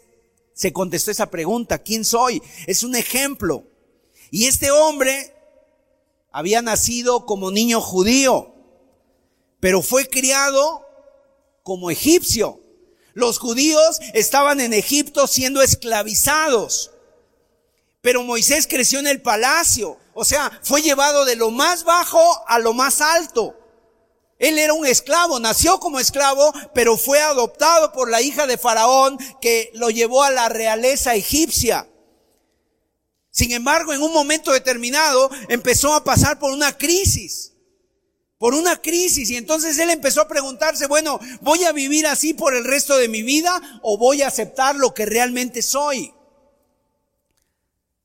[0.54, 2.42] se contestó esa pregunta, ¿quién soy?
[2.68, 3.66] Es un ejemplo.
[4.32, 5.36] Y este hombre
[6.32, 8.56] había nacido como niño judío,
[9.60, 10.86] pero fue criado
[11.64, 12.62] como egipcio.
[13.14, 16.92] Los judíos estaban en Egipto siendo esclavizados.
[18.02, 19.98] Pero Moisés creció en el palacio.
[20.14, 23.56] O sea, fue llevado de lo más bajo a lo más alto.
[24.38, 29.18] Él era un esclavo, nació como esclavo, pero fue adoptado por la hija de Faraón
[29.42, 31.90] que lo llevó a la realeza egipcia.
[33.32, 37.54] Sin embargo, en un momento determinado empezó a pasar por una crisis,
[38.38, 42.56] por una crisis, y entonces él empezó a preguntarse, bueno, ¿voy a vivir así por
[42.56, 46.14] el resto de mi vida o voy a aceptar lo que realmente soy?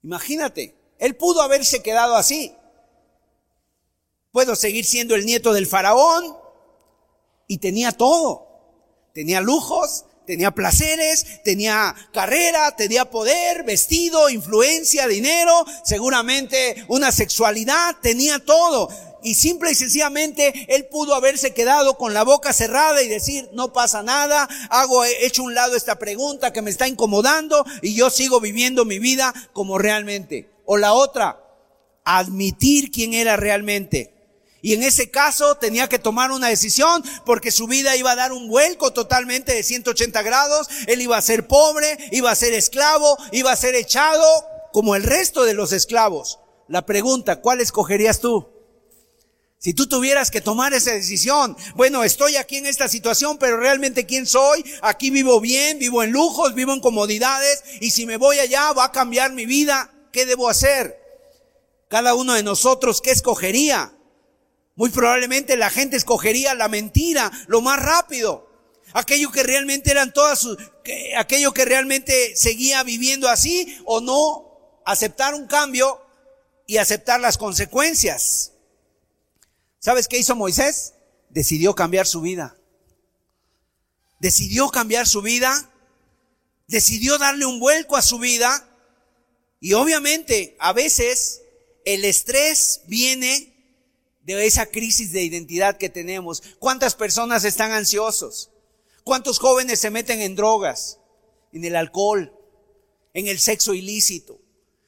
[0.05, 2.55] Imagínate, él pudo haberse quedado así.
[4.33, 6.37] Puedo seguir siendo el nieto del faraón
[7.49, 8.47] y tenía todo.
[9.15, 18.39] Tenía lujos, tenía placeres, tenía carrera, tenía poder, vestido, influencia, dinero, seguramente una sexualidad, tenía
[18.41, 18.89] todo.
[19.25, 23.73] Y simple y sencillamente él pudo haberse quedado con la boca cerrada y decir, no
[23.73, 28.11] pasa nada, hago, he hecho un lado esta pregunta que me está incomodando y yo
[28.11, 30.51] sigo viviendo mi vida como realmente.
[30.67, 31.41] O la otra,
[32.05, 34.13] admitir quién era realmente.
[34.61, 38.33] Y en ese caso tenía que tomar una decisión porque su vida iba a dar
[38.33, 40.69] un vuelco totalmente de 180 grados.
[40.87, 44.27] Él iba a ser pobre, iba a ser esclavo, iba a ser echado
[44.75, 46.41] como el resto de los esclavos.
[46.69, 48.54] La pregunta, ¿cuál escogerías tú?
[49.65, 54.05] Si tú tuvieras que tomar esa decisión, bueno, estoy aquí en esta situación, pero realmente
[54.05, 58.39] quién soy, aquí vivo bien, vivo en lujos, vivo en comodidades, y si me voy
[58.41, 61.01] allá va a cambiar mi vida, ¿qué debo hacer?
[61.89, 63.95] Cada uno de nosotros, ¿qué escogería?
[64.75, 68.47] Muy probablemente la gente escogería la mentira lo más rápido.
[68.93, 70.59] Aquello que realmente eran todas sus,
[71.17, 76.03] aquello que realmente seguía viviendo así o no aceptar un cambio
[76.67, 78.51] y aceptar las consecuencias.
[79.85, 80.95] ¿Sabes qué hizo Moisés?
[81.29, 82.57] Decidió cambiar su vida.
[84.19, 85.71] Decidió cambiar su vida.
[86.67, 88.67] Decidió darle un vuelco a su vida.
[89.61, 91.43] Y obviamente a veces
[91.85, 93.53] el estrés viene
[94.23, 96.43] de esa crisis de identidad que tenemos.
[96.59, 98.51] ¿Cuántas personas están ansiosos?
[99.03, 100.99] ¿Cuántos jóvenes se meten en drogas,
[101.53, 102.33] en el alcohol,
[103.13, 104.41] en el sexo ilícito?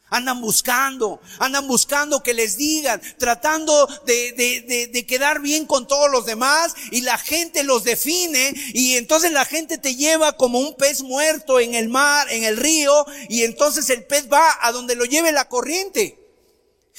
[0.09, 6.09] Andan buscando, andan buscando que les digan, tratando de, de, de, quedar bien con todos
[6.11, 10.77] los demás y la gente los define y entonces la gente te lleva como un
[10.77, 14.95] pez muerto en el mar, en el río y entonces el pez va a donde
[14.95, 16.27] lo lleve la corriente.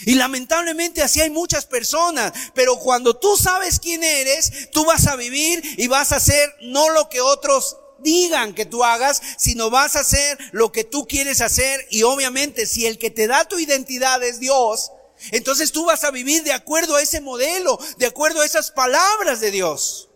[0.05, 5.15] Y lamentablemente así hay muchas personas, pero cuando tú sabes quién eres, tú vas a
[5.15, 9.95] vivir y vas a hacer no lo que otros digan que tú hagas, sino vas
[9.95, 13.59] a hacer lo que tú quieres hacer y obviamente si el que te da tu
[13.59, 14.91] identidad es Dios,
[15.31, 19.39] entonces tú vas a vivir de acuerdo a ese modelo, de acuerdo a esas palabras
[19.39, 20.09] de Dios.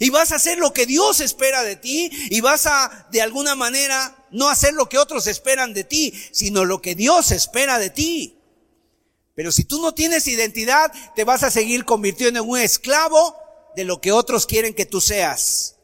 [0.00, 3.54] Y vas a hacer lo que Dios espera de ti y vas a, de alguna
[3.54, 7.90] manera, no hacer lo que otros esperan de ti, sino lo que Dios espera de
[7.90, 8.38] ti.
[9.34, 13.36] Pero si tú no tienes identidad, te vas a seguir convirtiendo en un esclavo
[13.76, 15.75] de lo que otros quieren que tú seas.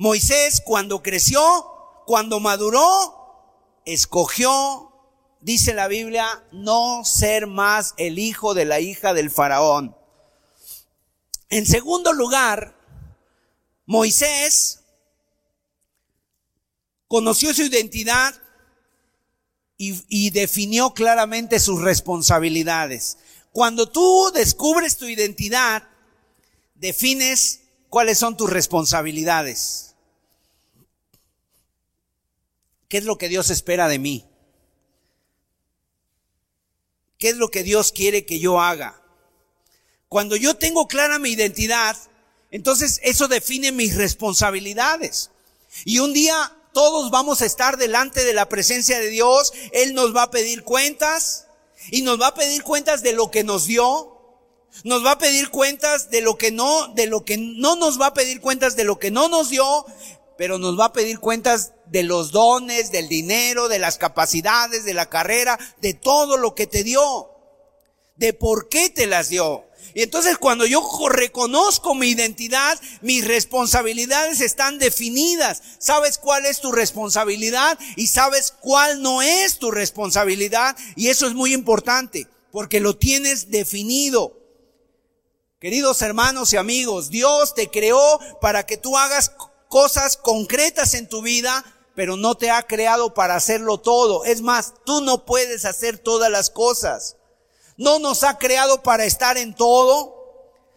[0.00, 1.42] Moisés cuando creció,
[2.06, 4.90] cuando maduró, escogió,
[5.42, 9.94] dice la Biblia, no ser más el hijo de la hija del faraón.
[11.50, 12.74] En segundo lugar,
[13.84, 14.80] Moisés
[17.06, 18.34] conoció su identidad
[19.76, 23.18] y, definió claramente sus responsabilidades.
[23.52, 25.86] Cuando tú descubres tu identidad,
[26.74, 29.89] defines cuáles son tus responsabilidades.
[32.90, 34.26] ¿Qué es lo que Dios espera de mí?
[37.18, 39.00] ¿Qué es lo que Dios quiere que yo haga?
[40.08, 41.96] Cuando yo tengo clara mi identidad,
[42.50, 45.30] entonces eso define mis responsabilidades.
[45.84, 49.52] Y un día todos vamos a estar delante de la presencia de Dios.
[49.72, 51.46] Él nos va a pedir cuentas
[51.92, 54.16] y nos va a pedir cuentas de lo que nos dio.
[54.82, 58.06] Nos va a pedir cuentas de lo que no, de lo que no nos va
[58.06, 59.86] a pedir cuentas de lo que no nos dio,
[60.40, 64.94] pero nos va a pedir cuentas de los dones, del dinero, de las capacidades, de
[64.94, 67.28] la carrera, de todo lo que te dio,
[68.16, 69.66] de por qué te las dio.
[69.92, 75.60] Y entonces cuando yo reconozco mi identidad, mis responsabilidades están definidas.
[75.78, 80.74] Sabes cuál es tu responsabilidad y sabes cuál no es tu responsabilidad.
[80.96, 84.38] Y eso es muy importante porque lo tienes definido.
[85.60, 89.32] Queridos hermanos y amigos, Dios te creó para que tú hagas
[89.70, 91.64] cosas concretas en tu vida,
[91.94, 94.26] pero no te ha creado para hacerlo todo.
[94.26, 97.16] Es más, tú no puedes hacer todas las cosas
[97.80, 100.14] no nos ha creado para estar en todo,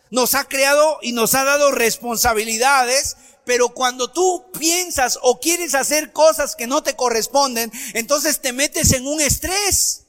[0.10, 6.14] nos ha creado y nos ha dado responsabilidades, pero cuando tú piensas o quieres hacer
[6.14, 10.06] cosas que no te corresponden, entonces te metes en un estrés.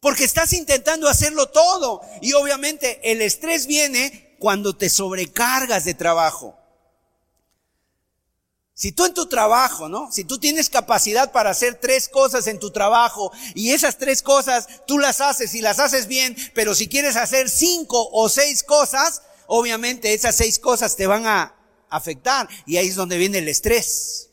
[0.00, 2.00] Porque estás intentando hacerlo todo.
[2.20, 6.57] Y obviamente el estrés viene cuando te sobrecargas de trabajo.
[8.78, 10.08] Si tú en tu trabajo, ¿no?
[10.12, 14.68] Si tú tienes capacidad para hacer tres cosas en tu trabajo y esas tres cosas
[14.86, 19.22] tú las haces y las haces bien, pero si quieres hacer cinco o seis cosas,
[19.48, 21.56] obviamente esas seis cosas te van a
[21.90, 24.27] afectar y ahí es donde viene el estrés.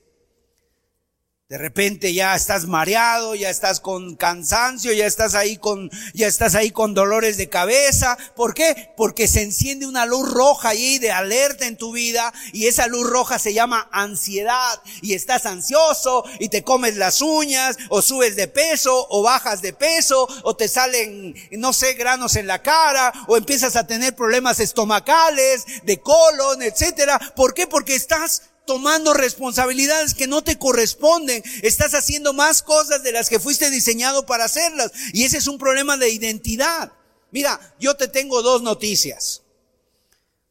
[1.47, 6.55] De repente ya estás mareado, ya estás con cansancio, ya estás ahí con, ya estás
[6.55, 8.17] ahí con dolores de cabeza.
[8.35, 8.91] ¿Por qué?
[8.97, 13.07] Porque se enciende una luz roja ahí de alerta en tu vida y esa luz
[13.07, 18.47] roja se llama ansiedad y estás ansioso y te comes las uñas o subes de
[18.47, 23.37] peso o bajas de peso o te salen, no sé, granos en la cara o
[23.37, 27.19] empiezas a tener problemas estomacales, de colon, etcétera.
[27.35, 27.67] ¿Por qué?
[27.67, 31.43] Porque estás tomando responsabilidades que no te corresponden.
[31.61, 34.91] Estás haciendo más cosas de las que fuiste diseñado para hacerlas.
[35.13, 36.91] Y ese es un problema de identidad.
[37.31, 39.43] Mira, yo te tengo dos noticias.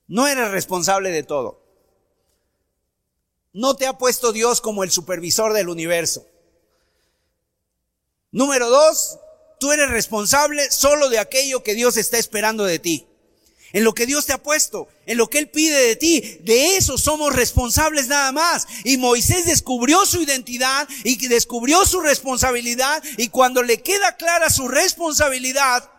[0.07, 1.61] No eres responsable de todo.
[3.53, 6.27] No te ha puesto Dios como el supervisor del universo.
[8.33, 9.19] Número dos,
[9.61, 13.07] tú eres responsable solo de aquello que Dios está esperando de ti
[13.75, 16.39] en lo que Dios te ha puesto, en lo que Él pide de ti.
[16.43, 18.69] De eso somos responsables nada más.
[18.85, 24.69] Y Moisés descubrió su identidad y descubrió su responsabilidad y cuando le queda clara su
[24.69, 25.91] responsabilidad,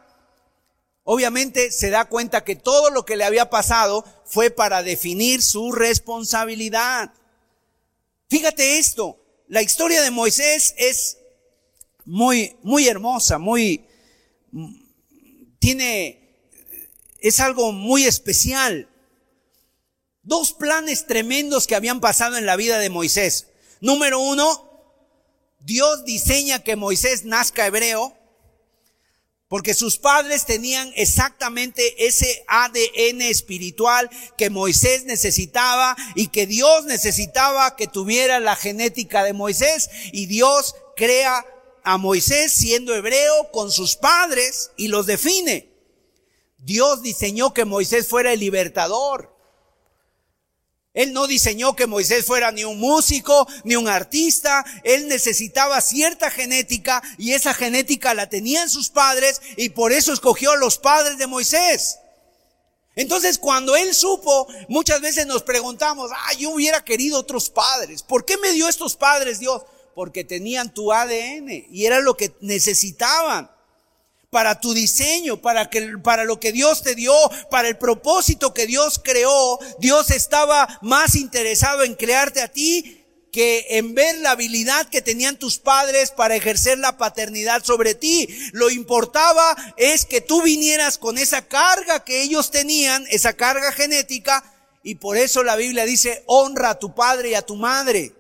[1.04, 5.74] obviamente se da cuenta que todo lo que le había pasado fue para definir su
[5.74, 7.14] responsabilidad.
[8.30, 9.20] Fíjate esto,
[9.50, 11.18] la historia de Moisés es
[12.06, 13.86] muy, muy hermosa, muy,
[15.60, 16.25] tiene
[17.20, 18.90] es algo muy especial.
[20.24, 23.48] Dos planes tremendos que habían pasado en la vida de Moisés.
[23.82, 24.70] Número uno,
[25.60, 28.16] Dios diseña que Moisés nazca hebreo
[29.48, 37.76] porque sus padres tenían exactamente ese ADN espiritual que Moisés necesitaba y que Dios necesitaba
[37.76, 39.90] que tuviera la genética de Moisés.
[40.12, 41.46] Y Dios crea
[41.84, 45.75] a Moisés siendo hebreo con sus padres y los define.
[46.66, 49.32] Dios diseñó que Moisés fuera el libertador.
[50.96, 54.66] Él no diseñó que Moisés fuera ni un músico, ni un artista.
[54.84, 60.54] Él necesitaba cierta genética y esa genética la tenían sus padres y por eso escogió
[60.54, 62.00] a los padres de Moisés.
[62.96, 68.02] Entonces cuando él supo, muchas veces nos preguntamos, ah, yo hubiera querido otros padres.
[68.02, 69.62] ¿Por qué me dio estos padres Dios?
[69.94, 73.55] Porque tenían tu ADN y era lo que necesitaban
[74.36, 77.14] para tu diseño, para que, para lo que Dios te dio,
[77.50, 79.58] para el propósito que Dios creó.
[79.80, 85.40] Dios estaba más interesado en crearte a ti que en ver la habilidad que tenían
[85.40, 88.28] tus padres para ejercer la paternidad sobre ti.
[88.52, 94.44] Lo importaba es que tú vinieras con esa carga que ellos tenían, esa carga genética,
[94.84, 98.12] y por eso la Biblia dice, honra a tu padre y a tu madre.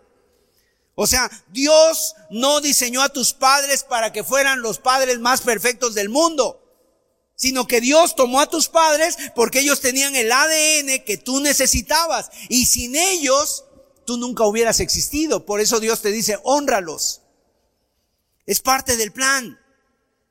[0.95, 5.93] O sea, Dios no diseñó a tus padres para que fueran los padres más perfectos
[5.93, 6.61] del mundo,
[7.35, 12.31] sino que Dios tomó a tus padres porque ellos tenían el ADN que tú necesitabas
[12.47, 13.65] y sin ellos
[14.05, 15.45] tú nunca hubieras existido.
[15.45, 17.21] Por eso Dios te dice, honralos.
[18.45, 19.59] Es parte del plan.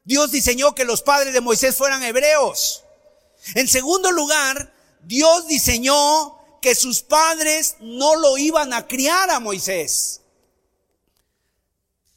[0.04, 2.84] Dios diseñó que los padres de Moisés fueran hebreos.
[3.54, 10.22] En segundo lugar, Dios diseñó que sus padres no lo iban a criar a Moisés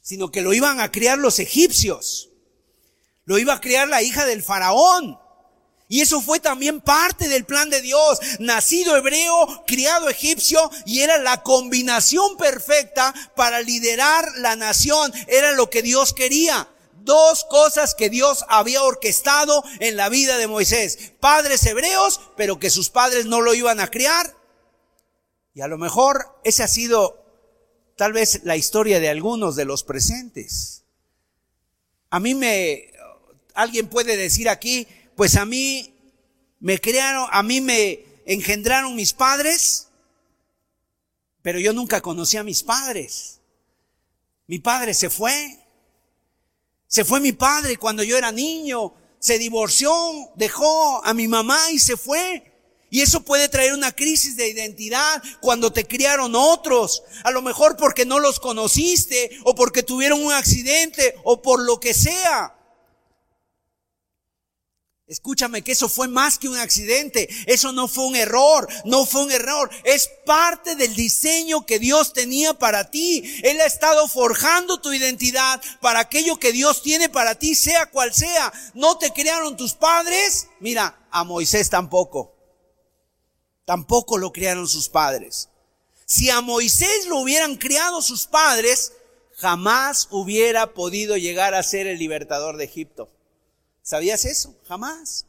[0.08, 2.30] sino que lo iban a criar los egipcios.
[3.26, 5.18] Lo iba a criar la hija del faraón.
[5.86, 8.18] Y eso fue también parte del plan de Dios.
[8.38, 15.12] Nacido hebreo, criado egipcio, y era la combinación perfecta para liderar la nación.
[15.26, 16.70] Era lo que Dios quería.
[17.02, 21.12] Dos cosas que Dios había orquestado en la vida de Moisés.
[21.20, 24.34] Padres hebreos, pero que sus padres no lo iban a criar.
[25.52, 27.27] Y a lo mejor ese ha sido
[27.98, 30.84] tal vez la historia de algunos de los presentes.
[32.10, 32.92] A mí me,
[33.54, 34.86] alguien puede decir aquí,
[35.16, 35.92] pues a mí
[36.60, 39.88] me crearon, a mí me engendraron mis padres,
[41.42, 43.40] pero yo nunca conocí a mis padres.
[44.46, 45.58] Mi padre se fue.
[46.86, 48.94] Se fue mi padre cuando yo era niño.
[49.18, 49.92] Se divorció,
[50.36, 52.47] dejó a mi mamá y se fue.
[52.90, 57.02] Y eso puede traer una crisis de identidad cuando te criaron otros.
[57.24, 61.80] A lo mejor porque no los conociste o porque tuvieron un accidente o por lo
[61.80, 62.54] que sea.
[65.08, 69.22] Escúchame que eso fue más que un accidente, eso no fue un error, no fue
[69.22, 73.22] un error, es parte del diseño que Dios tenía para ti.
[73.42, 78.12] Él ha estado forjando tu identidad para aquello que Dios tiene para ti, sea cual
[78.12, 78.52] sea.
[78.74, 82.37] No te criaron tus padres, mira, a Moisés tampoco.
[83.68, 85.50] Tampoco lo criaron sus padres.
[86.06, 88.94] Si a Moisés lo hubieran criado sus padres,
[89.36, 93.10] jamás hubiera podido llegar a ser el libertador de Egipto.
[93.82, 94.56] ¿Sabías eso?
[94.66, 95.26] Jamás.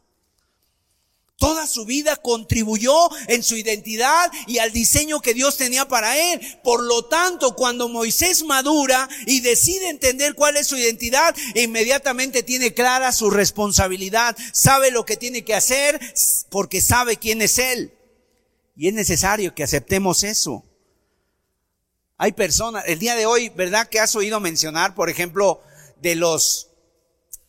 [1.36, 6.40] Toda su vida contribuyó en su identidad y al diseño que Dios tenía para él.
[6.64, 12.74] Por lo tanto, cuando Moisés madura y decide entender cuál es su identidad, inmediatamente tiene
[12.74, 16.00] clara su responsabilidad, sabe lo que tiene que hacer
[16.48, 17.99] porque sabe quién es él.
[18.80, 20.64] Y es necesario que aceptemos eso.
[22.16, 23.90] Hay personas, el día de hoy, ¿verdad?
[23.90, 25.62] Que has oído mencionar, por ejemplo,
[25.98, 26.70] de los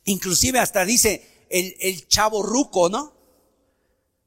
[0.07, 3.14] Inclusive hasta dice el, el chavo ruco, ¿no?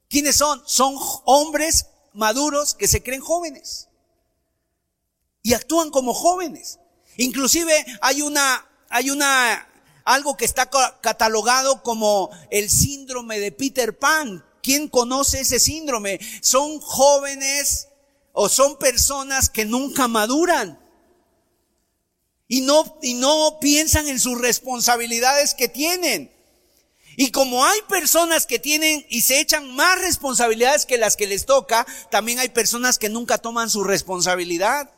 [0.07, 0.63] ¿Quiénes son?
[0.65, 0.95] Son
[1.25, 3.89] hombres maduros que se creen jóvenes.
[5.41, 6.79] Y actúan como jóvenes.
[7.17, 9.67] Inclusive hay una, hay una,
[10.05, 10.69] algo que está
[11.01, 14.45] catalogado como el síndrome de Peter Pan.
[14.63, 16.19] ¿Quién conoce ese síndrome?
[16.41, 17.89] Son jóvenes
[18.31, 20.79] o son personas que nunca maduran
[22.47, 26.31] y no, y no piensan en sus responsabilidades que tienen.
[27.17, 31.45] Y como hay personas que tienen y se echan más responsabilidades que las que les
[31.45, 34.89] toca, también hay personas que nunca toman su responsabilidad.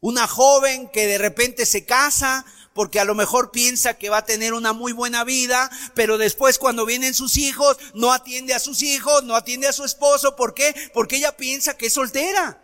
[0.00, 2.46] Una joven que de repente se casa
[2.76, 6.58] porque a lo mejor piensa que va a tener una muy buena vida, pero después
[6.58, 10.36] cuando vienen sus hijos, no atiende a sus hijos, no atiende a su esposo.
[10.36, 10.74] ¿Por qué?
[10.92, 12.62] Porque ella piensa que es soltera.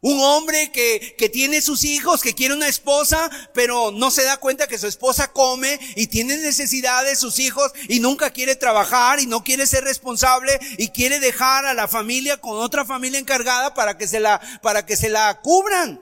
[0.00, 4.38] Un hombre que, que, tiene sus hijos, que quiere una esposa, pero no se da
[4.38, 9.20] cuenta que su esposa come y tiene necesidad de sus hijos y nunca quiere trabajar
[9.20, 13.74] y no quiere ser responsable y quiere dejar a la familia con otra familia encargada
[13.74, 16.00] para que se la, para que se la cubran.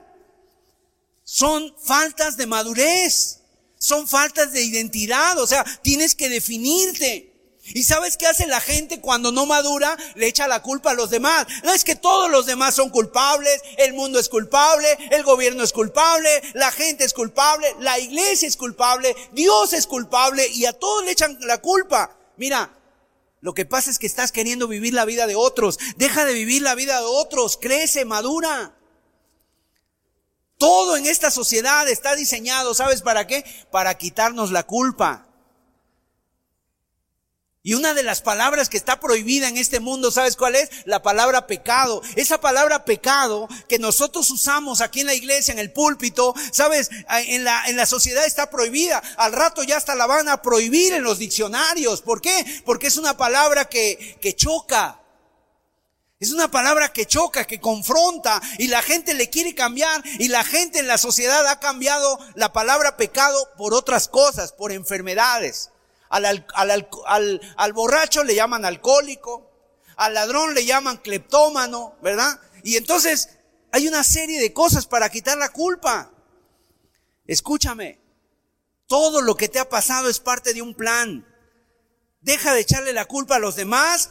[1.31, 3.41] Son faltas de madurez.
[3.77, 5.37] Son faltas de identidad.
[5.37, 7.55] O sea, tienes que definirte.
[7.65, 9.95] ¿Y sabes qué hace la gente cuando no madura?
[10.15, 11.45] Le echa la culpa a los demás.
[11.63, 15.71] No es que todos los demás son culpables, el mundo es culpable, el gobierno es
[15.71, 21.05] culpable, la gente es culpable, la iglesia es culpable, Dios es culpable y a todos
[21.05, 22.17] le echan la culpa.
[22.37, 22.75] Mira,
[23.39, 25.77] lo que pasa es que estás queriendo vivir la vida de otros.
[25.95, 28.78] Deja de vivir la vida de otros, crece, madura.
[30.59, 33.45] Todo en esta sociedad está diseñado, ¿sabes para qué?
[33.71, 35.25] Para quitarnos la culpa.
[37.63, 40.69] Y una de las palabras que está prohibida en este mundo, ¿sabes cuál es?
[40.83, 42.01] La palabra pecado.
[42.17, 46.89] Esa palabra pecado que nosotros usamos aquí en la iglesia, en el púlpito, ¿sabes?
[47.09, 49.01] En la, en la sociedad está prohibida.
[49.15, 52.01] Al rato ya hasta la van a prohibir en los diccionarios.
[52.01, 52.63] ¿Por qué?
[52.65, 54.98] Porque es una palabra que, que choca.
[56.19, 60.43] Es una palabra que choca, que confronta y la gente le quiere cambiar y la
[60.43, 65.71] gente en la sociedad ha cambiado la palabra pecado por otras cosas, por enfermedades.
[66.09, 69.49] Al, al, al, borracho le llaman alcohólico,
[69.95, 72.37] al ladrón le llaman cleptómano, ¿verdad?
[72.63, 73.29] Y entonces
[73.71, 76.11] hay una serie de cosas para quitar la culpa.
[77.27, 78.01] Escúchame,
[78.87, 81.25] todo lo que te ha pasado es parte de un plan.
[82.19, 84.09] Deja de echarle la culpa a los demás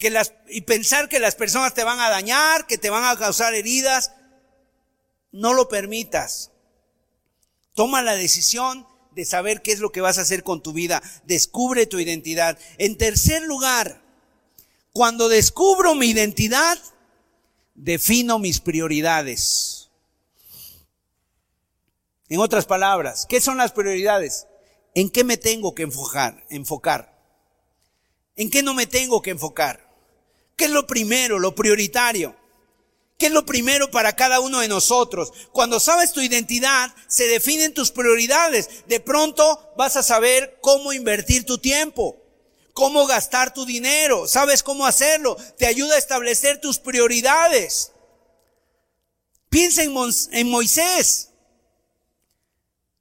[0.00, 3.16] que las, y pensar que las personas te van a dañar, que te van a
[3.18, 4.12] causar heridas.
[5.30, 6.50] No lo permitas.
[7.74, 11.02] Toma la decisión de saber qué es lo que vas a hacer con tu vida.
[11.24, 12.58] Descubre tu identidad.
[12.78, 14.02] En tercer lugar,
[14.92, 16.78] cuando descubro mi identidad,
[17.74, 19.90] defino mis prioridades.
[22.30, 24.46] En otras palabras, ¿qué son las prioridades?
[24.94, 26.46] ¿En qué me tengo que enfocar?
[26.48, 27.20] enfocar?
[28.34, 29.89] ¿En qué no me tengo que enfocar?
[30.60, 32.36] ¿Qué es lo primero, lo prioritario?
[33.16, 35.32] ¿Qué es lo primero para cada uno de nosotros?
[35.52, 38.86] Cuando sabes tu identidad, se definen tus prioridades.
[38.86, 42.22] De pronto vas a saber cómo invertir tu tiempo,
[42.74, 45.34] cómo gastar tu dinero, sabes cómo hacerlo.
[45.56, 47.92] Te ayuda a establecer tus prioridades.
[49.48, 49.94] Piensa en,
[50.32, 51.30] en Moisés.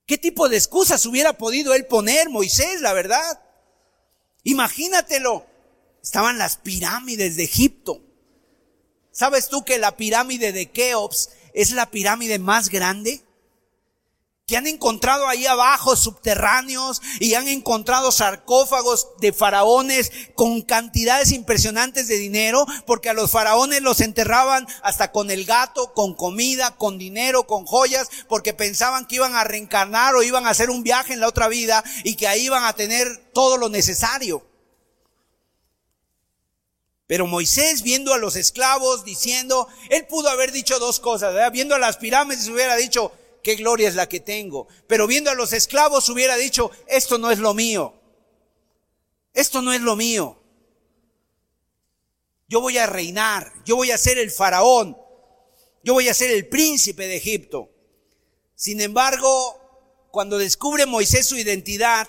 [0.05, 3.41] ¿Qué tipo de excusas hubiera podido él poner, Moisés, la verdad?
[4.43, 5.48] Imagínatelo.
[6.01, 8.01] Estaban las pirámides de Egipto.
[9.11, 13.23] ¿Sabes tú que la pirámide de Keops es la pirámide más grande?
[14.49, 22.07] que han encontrado ahí abajo subterráneos y han encontrado sarcófagos de faraones con cantidades impresionantes
[22.07, 26.97] de dinero, porque a los faraones los enterraban hasta con el gato, con comida, con
[26.97, 31.13] dinero, con joyas, porque pensaban que iban a reencarnar o iban a hacer un viaje
[31.13, 34.48] en la otra vida y que ahí iban a tener todo lo necesario.
[37.09, 41.79] Pero Moisés viendo a los esclavos diciendo, él pudo haber dicho dos cosas, viendo a
[41.79, 44.67] las pirámides hubiera dicho, qué gloria es la que tengo.
[44.85, 47.95] Pero viendo a los esclavos hubiera dicho, esto no es lo mío.
[49.33, 50.39] Esto no es lo mío.
[52.47, 54.95] Yo voy a reinar, yo voy a ser el faraón,
[55.83, 57.71] yo voy a ser el príncipe de Egipto.
[58.53, 62.07] Sin embargo, cuando descubre Moisés su identidad,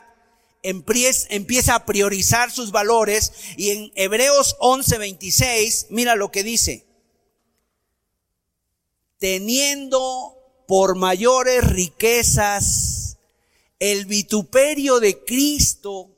[0.63, 6.87] empieza a priorizar sus valores y en Hebreos 11:26, mira lo que dice.
[9.19, 10.37] Teniendo
[10.67, 13.19] por mayores riquezas
[13.79, 16.11] el vituperio de Cristo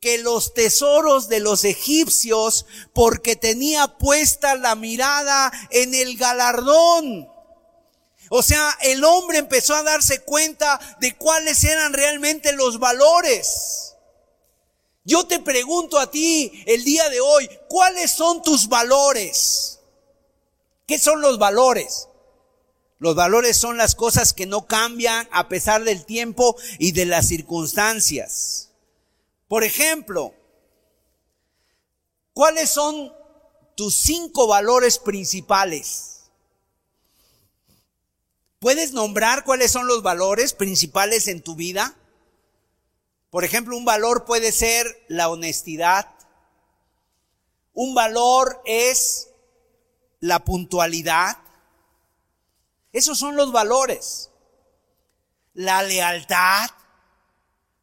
[0.00, 7.28] que los tesoros de los egipcios porque tenía puesta la mirada en el galardón.
[8.30, 13.94] O sea, el hombre empezó a darse cuenta de cuáles eran realmente los valores.
[15.04, 19.80] Yo te pregunto a ti el día de hoy, ¿cuáles son tus valores?
[20.86, 22.08] ¿Qué son los valores?
[22.98, 27.28] Los valores son las cosas que no cambian a pesar del tiempo y de las
[27.28, 28.70] circunstancias.
[29.46, 30.34] Por ejemplo,
[32.34, 33.12] ¿cuáles son
[33.76, 36.07] tus cinco valores principales?
[38.58, 41.94] ¿Puedes nombrar cuáles son los valores principales en tu vida?
[43.30, 46.12] Por ejemplo, un valor puede ser la honestidad.
[47.72, 49.28] Un valor es
[50.18, 51.38] la puntualidad.
[52.92, 54.30] Esos son los valores.
[55.54, 56.70] La lealtad,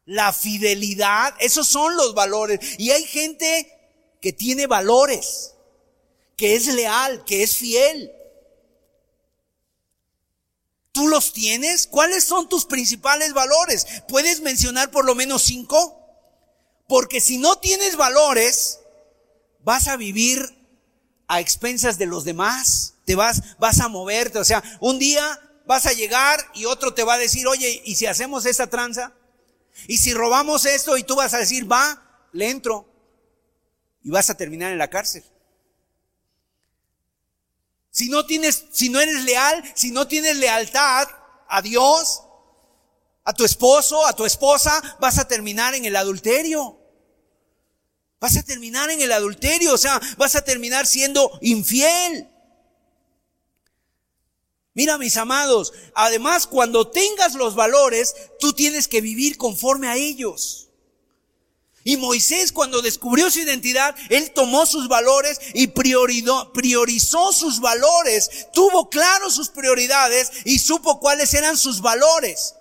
[0.04, 2.78] la fidelidad, esos son los valores.
[2.78, 3.72] Y hay gente
[4.20, 5.54] que tiene valores,
[6.36, 8.12] que es leal, que es fiel.
[10.96, 11.86] ¿Tú los tienes?
[11.86, 13.86] ¿Cuáles son tus principales valores?
[14.08, 16.00] ¿Puedes mencionar por lo menos cinco?
[16.88, 18.80] Porque si no tienes valores,
[19.60, 20.40] vas a vivir
[21.28, 24.38] a expensas de los demás te vas, vas a moverte.
[24.38, 27.96] O sea, un día vas a llegar y otro te va a decir, oye, ¿y
[27.96, 29.12] si hacemos esa tranza?
[29.88, 32.90] ¿Y si robamos esto y tú vas a decir, va, le entro?
[34.02, 35.24] Y vas a terminar en la cárcel.
[37.96, 41.08] Si no tienes, si no eres leal, si no tienes lealtad
[41.48, 42.20] a Dios,
[43.24, 46.78] a tu esposo, a tu esposa, vas a terminar en el adulterio.
[48.20, 52.28] Vas a terminar en el adulterio, o sea, vas a terminar siendo infiel.
[54.74, 60.65] Mira, mis amados, además cuando tengas los valores, tú tienes que vivir conforme a ellos.
[61.86, 68.90] Y Moisés cuando descubrió su identidad, él tomó sus valores y priorizó sus valores, tuvo
[68.90, 72.56] claro sus prioridades y supo cuáles eran sus valores.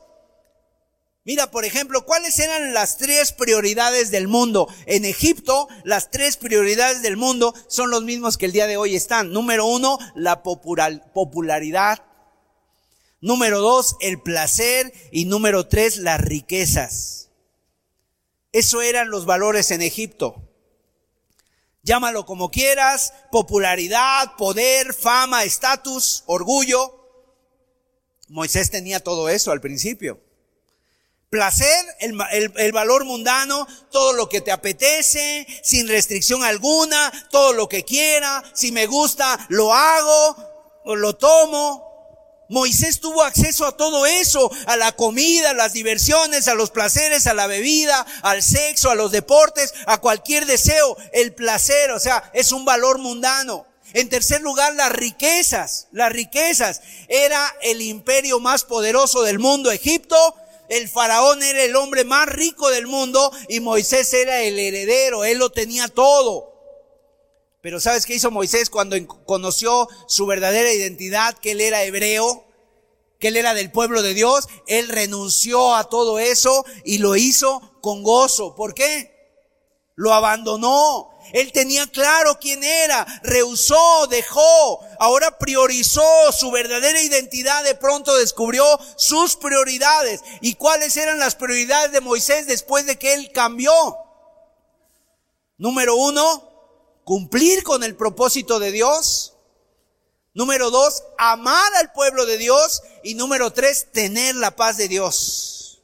[1.24, 4.68] Mira, por ejemplo, ¿cuáles eran las tres prioridades del mundo?
[4.86, 8.96] En Egipto, las tres prioridades del mundo son los mismos que el día de hoy
[8.96, 9.32] están.
[9.32, 12.04] Número uno, la popularidad.
[13.22, 14.94] Número dos, el placer.
[15.12, 17.25] Y número tres, las riquezas.
[18.56, 20.42] Eso eran los valores en Egipto.
[21.84, 27.06] Llámalo como quieras, popularidad, poder, fama, estatus, orgullo.
[28.30, 30.22] Moisés tenía todo eso al principio.
[31.30, 37.84] Placer, el, valor mundano, todo lo que te apetece, sin restricción alguna, todo lo que
[37.84, 40.38] quiera, si me gusta, lo hago,
[40.96, 41.85] lo tomo.
[42.50, 47.28] Moisés tuvo acceso a todo eso, a la comida, a las diversiones, a los placeres,
[47.28, 50.98] a la bebida, al sexo, a los deportes, a cualquier deseo.
[51.12, 53.66] El placer, o sea, es un valor mundano.
[53.94, 55.88] En tercer lugar, las riquezas.
[55.92, 56.82] Las riquezas.
[57.08, 60.36] Era el imperio más poderoso del mundo, Egipto.
[60.68, 65.24] El faraón era el hombre más rico del mundo y Moisés era el heredero.
[65.24, 66.55] Él lo tenía todo.
[67.66, 68.96] Pero ¿sabes qué hizo Moisés cuando
[69.26, 72.46] conoció su verdadera identidad, que él era hebreo,
[73.20, 74.48] que él era del pueblo de Dios?
[74.68, 78.54] Él renunció a todo eso y lo hizo con gozo.
[78.54, 79.42] ¿Por qué?
[79.96, 81.10] Lo abandonó.
[81.34, 88.64] Él tenía claro quién era, rehusó, dejó, ahora priorizó su verdadera identidad, de pronto descubrió
[88.96, 90.22] sus prioridades.
[90.40, 93.74] ¿Y cuáles eran las prioridades de Moisés después de que él cambió?
[95.58, 96.55] Número uno,
[97.06, 99.38] cumplir con el propósito de Dios.
[100.34, 102.84] Número dos, amar al pueblo de Dios.
[103.04, 105.82] Y número tres, tener la paz de Dios.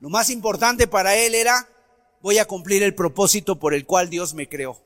[0.00, 1.68] Lo más importante para él era,
[2.22, 4.82] voy a cumplir el propósito por el cual Dios me creó.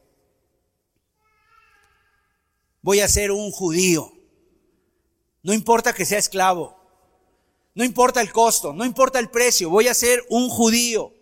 [2.82, 4.12] Voy a ser un judío.
[5.42, 6.76] No importa que sea esclavo.
[7.74, 9.70] No importa el costo, no importa el precio.
[9.70, 11.12] Voy a ser un judío.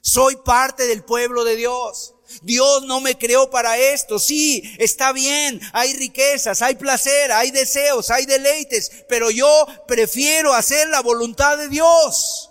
[0.00, 2.13] Soy parte del pueblo de Dios.
[2.42, 4.18] Dios no me creó para esto.
[4.18, 5.60] Sí, está bien.
[5.72, 8.90] Hay riquezas, hay placer, hay deseos, hay deleites.
[9.08, 12.50] Pero yo prefiero hacer la voluntad de Dios.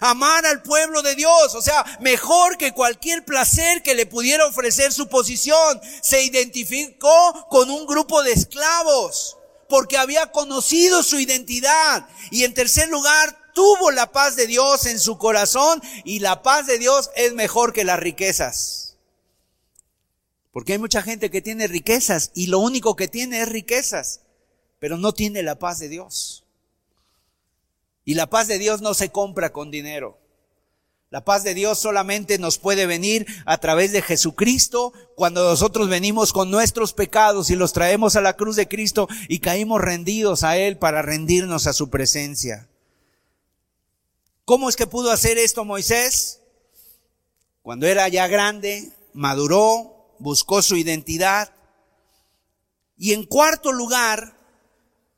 [0.00, 4.92] Amar al pueblo de Dios, o sea, mejor que cualquier placer que le pudiera ofrecer
[4.92, 5.80] su posición.
[6.00, 9.36] Se identificó con un grupo de esclavos
[9.68, 12.06] porque había conocido su identidad.
[12.30, 16.66] Y en tercer lugar, tuvo la paz de Dios en su corazón y la paz
[16.66, 18.96] de Dios es mejor que las riquezas.
[20.52, 24.20] Porque hay mucha gente que tiene riquezas y lo único que tiene es riquezas,
[24.78, 26.44] pero no tiene la paz de Dios.
[28.04, 30.18] Y la paz de Dios no se compra con dinero.
[31.10, 36.32] La paz de Dios solamente nos puede venir a través de Jesucristo cuando nosotros venimos
[36.32, 40.56] con nuestros pecados y los traemos a la cruz de Cristo y caímos rendidos a
[40.56, 42.69] Él para rendirnos a su presencia.
[44.50, 46.40] ¿Cómo es que pudo hacer esto Moisés?
[47.62, 51.54] Cuando era ya grande, maduró, buscó su identidad.
[52.96, 54.36] Y en cuarto lugar,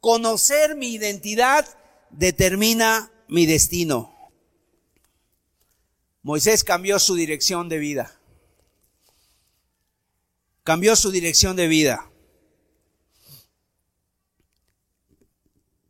[0.00, 1.66] conocer mi identidad
[2.10, 4.14] determina mi destino.
[6.20, 8.20] Moisés cambió su dirección de vida.
[10.62, 12.12] Cambió su dirección de vida.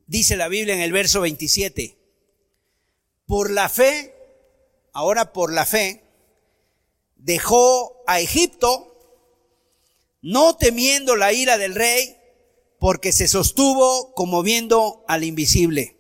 [0.07, 2.02] Dice la Biblia en el verso 27,
[3.33, 4.15] por la fe,
[4.93, 6.05] ahora por la fe,
[7.17, 8.95] dejó a Egipto,
[10.21, 12.15] no temiendo la ira del rey,
[12.79, 15.97] porque se sostuvo como viendo al invisible.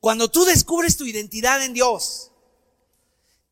[0.00, 2.30] Cuando tú descubres tu identidad en Dios,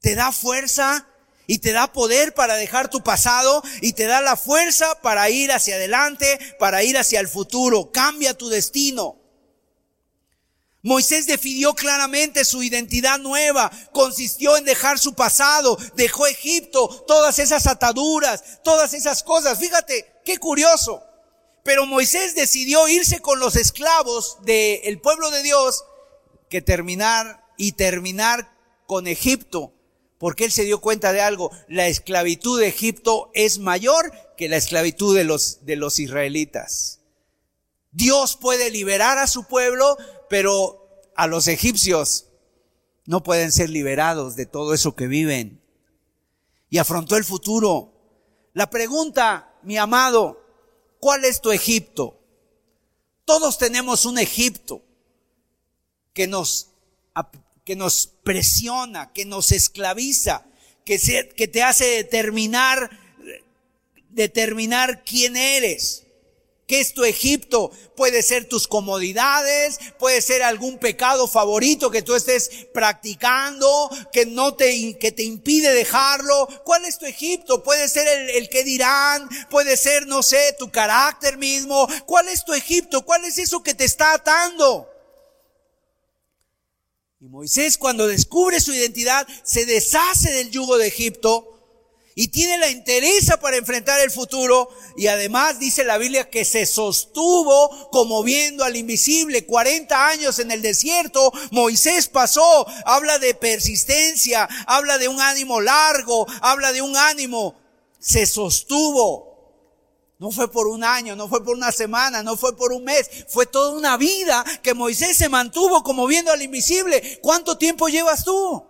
[0.00, 1.08] te da fuerza
[1.46, 5.50] y te da poder para dejar tu pasado y te da la fuerza para ir
[5.50, 7.90] hacia adelante, para ir hacia el futuro.
[7.90, 9.19] Cambia tu destino.
[10.82, 17.66] Moisés definió claramente su identidad nueva, consistió en dejar su pasado, dejó Egipto, todas esas
[17.66, 19.58] ataduras, todas esas cosas.
[19.58, 21.02] Fíjate, qué curioso.
[21.62, 25.84] Pero Moisés decidió irse con los esclavos del pueblo de Dios
[26.48, 28.56] que terminar y terminar
[28.86, 29.74] con Egipto
[30.20, 34.58] porque él se dio cuenta de algo, la esclavitud de Egipto es mayor que la
[34.58, 37.00] esclavitud de los, de los israelitas.
[37.90, 39.96] Dios puede liberar a su pueblo,
[40.30, 42.28] pero a los egipcios
[43.04, 45.60] no pueden ser liberados de todo eso que viven.
[46.70, 47.92] Y afrontó el futuro.
[48.52, 50.40] La pregunta, mi amado,
[51.00, 52.16] ¿cuál es tu Egipto?
[53.24, 54.82] Todos tenemos un Egipto
[56.12, 56.68] que nos
[57.64, 60.46] que nos presiona, que nos esclaviza,
[60.84, 60.98] que,
[61.36, 62.88] que te hace determinar,
[64.08, 66.06] determinar quién eres.
[66.70, 67.72] ¿Qué es tu Egipto?
[67.96, 74.54] Puede ser tus comodidades, puede ser algún pecado favorito que tú estés practicando, que no
[74.54, 76.46] te, que te impide dejarlo.
[76.64, 77.64] ¿Cuál es tu Egipto?
[77.64, 81.88] Puede ser el, el que dirán, puede ser, no sé, tu carácter mismo.
[82.06, 83.04] ¿Cuál es tu Egipto?
[83.04, 84.88] ¿Cuál es eso que te está atando?
[87.18, 91.59] Y Moisés cuando descubre su identidad se deshace del yugo de Egipto
[92.14, 96.66] y tiene la interés para enfrentar el futuro y además dice la Biblia que se
[96.66, 101.32] sostuvo como viendo al invisible 40 años en el desierto.
[101.52, 107.54] Moisés pasó, habla de persistencia, habla de un ánimo largo, habla de un ánimo,
[107.98, 109.30] se sostuvo.
[110.18, 113.08] No fue por un año, no fue por una semana, no fue por un mes,
[113.28, 117.20] fue toda una vida que Moisés se mantuvo como viendo al invisible.
[117.22, 118.69] ¿Cuánto tiempo llevas tú?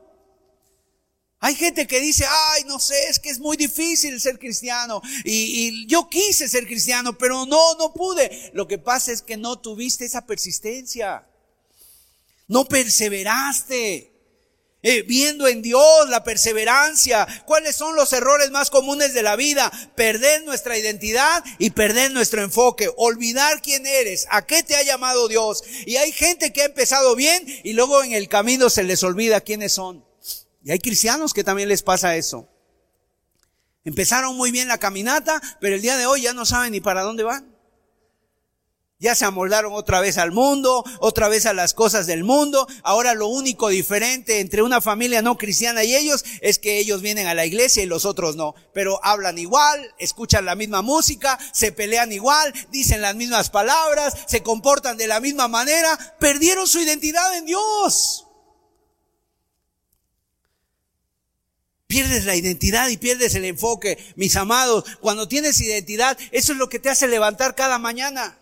[1.43, 5.01] Hay gente que dice, ay, no sé, es que es muy difícil ser cristiano.
[5.25, 8.51] Y, yo quise ser cristiano, pero no, no pude.
[8.53, 11.27] Lo que pasa es que no tuviste esa persistencia.
[12.47, 14.09] No perseveraste.
[14.83, 17.27] Eh, viendo en Dios la perseverancia.
[17.47, 19.73] ¿Cuáles son los errores más comunes de la vida?
[19.95, 22.91] Perder nuestra identidad y perder nuestro enfoque.
[22.99, 25.65] Olvidar quién eres, a qué te ha llamado Dios.
[25.87, 29.41] Y hay gente que ha empezado bien y luego en el camino se les olvida
[29.41, 30.10] quiénes son.
[30.63, 32.49] Y hay cristianos que también les pasa eso.
[33.85, 37.03] Empezaron muy bien la caminata, pero el día de hoy ya no saben ni para
[37.03, 37.51] dónde van.
[38.99, 42.69] Ya se amoldaron otra vez al mundo, otra vez a las cosas del mundo.
[42.83, 47.27] Ahora lo único diferente entre una familia no cristiana y ellos es que ellos vienen
[47.27, 48.55] a la iglesia y los otros no.
[48.75, 54.43] Pero hablan igual, escuchan la misma música, se pelean igual, dicen las mismas palabras, se
[54.43, 55.99] comportan de la misma manera.
[56.21, 58.27] Perdieron su identidad en Dios.
[61.91, 63.99] Pierdes la identidad y pierdes el enfoque.
[64.15, 68.39] Mis amados, cuando tienes identidad, eso es lo que te hace levantar cada mañana.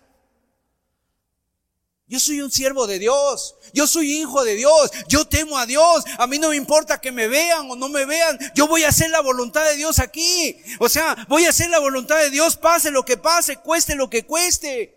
[2.09, 3.57] Yo soy un siervo de Dios.
[3.73, 4.91] Yo soy hijo de Dios.
[5.09, 6.05] Yo temo a Dios.
[6.19, 8.39] A mí no me importa que me vean o no me vean.
[8.55, 10.55] Yo voy a hacer la voluntad de Dios aquí.
[10.79, 14.11] O sea, voy a hacer la voluntad de Dios, pase lo que pase, cueste lo
[14.11, 14.95] que cueste.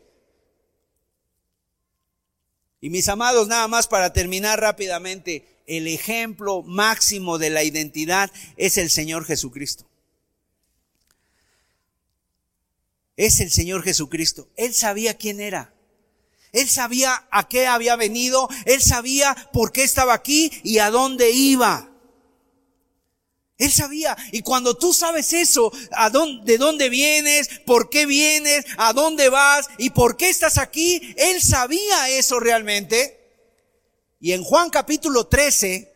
[2.82, 8.78] Y mis amados, nada más para terminar rápidamente, el ejemplo máximo de la identidad es
[8.78, 9.88] el Señor Jesucristo.
[13.16, 14.50] Es el Señor Jesucristo.
[14.58, 15.74] Él sabía quién era.
[16.52, 21.32] Él sabía a qué había venido, él sabía por qué estaba aquí y a dónde
[21.32, 21.90] iba.
[23.58, 28.66] Él sabía, y cuando tú sabes eso, a dónde, de dónde vienes, por qué vienes,
[28.76, 33.21] a dónde vas y por qué estás aquí, él sabía eso realmente.
[34.22, 35.92] Y en Juan capítulo 13,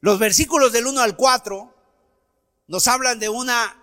[0.00, 1.74] los versículos del 1 al 4,
[2.66, 3.76] nos hablan de una,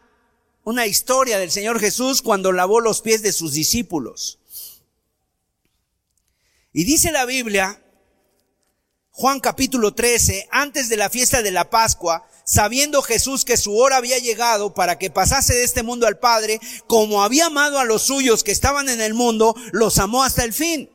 [0.64, 4.40] una historia del Señor Jesús cuando lavó los pies de sus discípulos.
[6.74, 7.80] Y dice la Biblia,
[9.12, 13.98] Juan capítulo 13, antes de la fiesta de la Pascua, sabiendo Jesús que su hora
[13.98, 18.02] había llegado para que pasase de este mundo al Padre, como había amado a los
[18.02, 20.90] suyos que estaban en el mundo, los amó hasta el fin.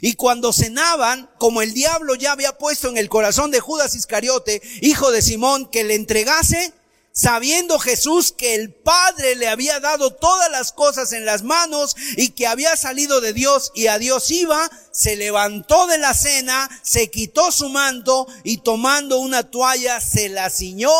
[0.00, 4.62] Y cuando cenaban, como el diablo ya había puesto en el corazón de Judas Iscariote,
[4.80, 6.72] hijo de Simón, que le entregase,
[7.12, 12.30] sabiendo Jesús que el Padre le había dado todas las cosas en las manos y
[12.30, 17.10] que había salido de Dios y a Dios iba, se levantó de la cena, se
[17.10, 20.90] quitó su manto y tomando una toalla se la ciñó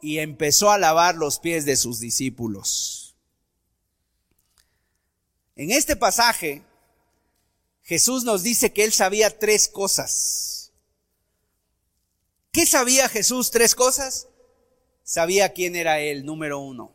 [0.00, 3.16] y empezó a lavar los pies de sus discípulos.
[5.56, 6.62] En este pasaje,
[7.88, 10.72] Jesús nos dice que él sabía tres cosas.
[12.52, 13.50] ¿Qué sabía Jesús?
[13.50, 14.28] Tres cosas
[15.04, 16.92] sabía quién era él, número uno.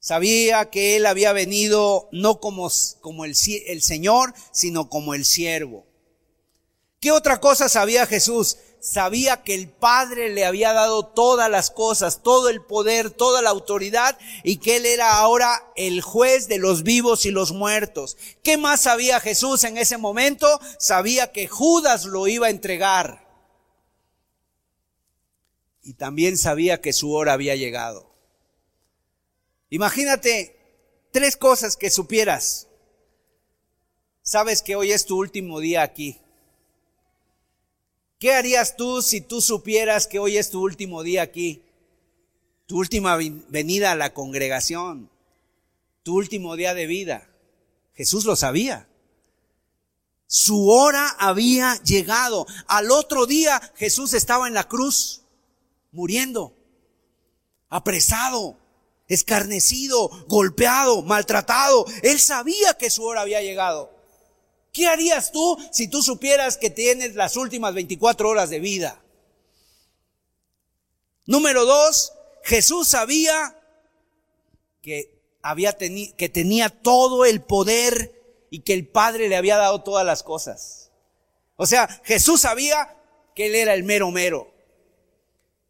[0.00, 2.68] Sabía que él había venido no como,
[3.00, 5.86] como el, el Señor, sino como el siervo.
[6.98, 8.56] ¿Qué otra cosa sabía Jesús?
[8.80, 13.50] Sabía que el Padre le había dado todas las cosas, todo el poder, toda la
[13.50, 18.16] autoridad y que Él era ahora el juez de los vivos y los muertos.
[18.42, 20.60] ¿Qué más sabía Jesús en ese momento?
[20.78, 23.28] Sabía que Judas lo iba a entregar
[25.82, 28.14] y también sabía que su hora había llegado.
[29.70, 30.54] Imagínate
[31.12, 32.68] tres cosas que supieras.
[34.22, 36.20] Sabes que hoy es tu último día aquí.
[38.18, 41.62] ¿Qué harías tú si tú supieras que hoy es tu último día aquí?
[42.66, 45.08] Tu última venida a la congregación.
[46.02, 47.30] Tu último día de vida.
[47.94, 48.88] Jesús lo sabía.
[50.26, 52.46] Su hora había llegado.
[52.66, 55.22] Al otro día Jesús estaba en la cruz
[55.92, 56.54] muriendo,
[57.68, 58.58] apresado,
[59.06, 61.86] escarnecido, golpeado, maltratado.
[62.02, 63.97] Él sabía que su hora había llegado.
[64.72, 69.02] ¿Qué harías tú si tú supieras que tienes las últimas 24 horas de vida?
[71.26, 72.12] Número dos,
[72.42, 73.60] Jesús sabía
[74.82, 80.06] que había que tenía todo el poder y que el Padre le había dado todas
[80.06, 80.90] las cosas.
[81.56, 82.96] O sea, Jesús sabía
[83.34, 84.58] que él era el mero mero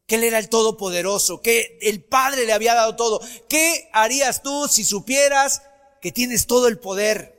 [0.09, 3.21] que Él era el Todopoderoso, que el Padre le había dado todo.
[3.47, 5.63] ¿Qué harías tú si supieras
[6.01, 7.38] que tienes todo el poder?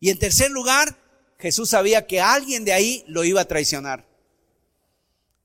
[0.00, 0.96] Y en tercer lugar,
[1.38, 4.08] Jesús sabía que alguien de ahí lo iba a traicionar.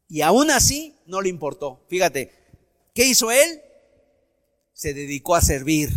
[0.08, 1.86] Y aún así no le importó.
[1.90, 2.32] Fíjate,
[2.94, 3.62] ¿qué hizo Él?
[4.74, 5.90] Se dedicó a servir.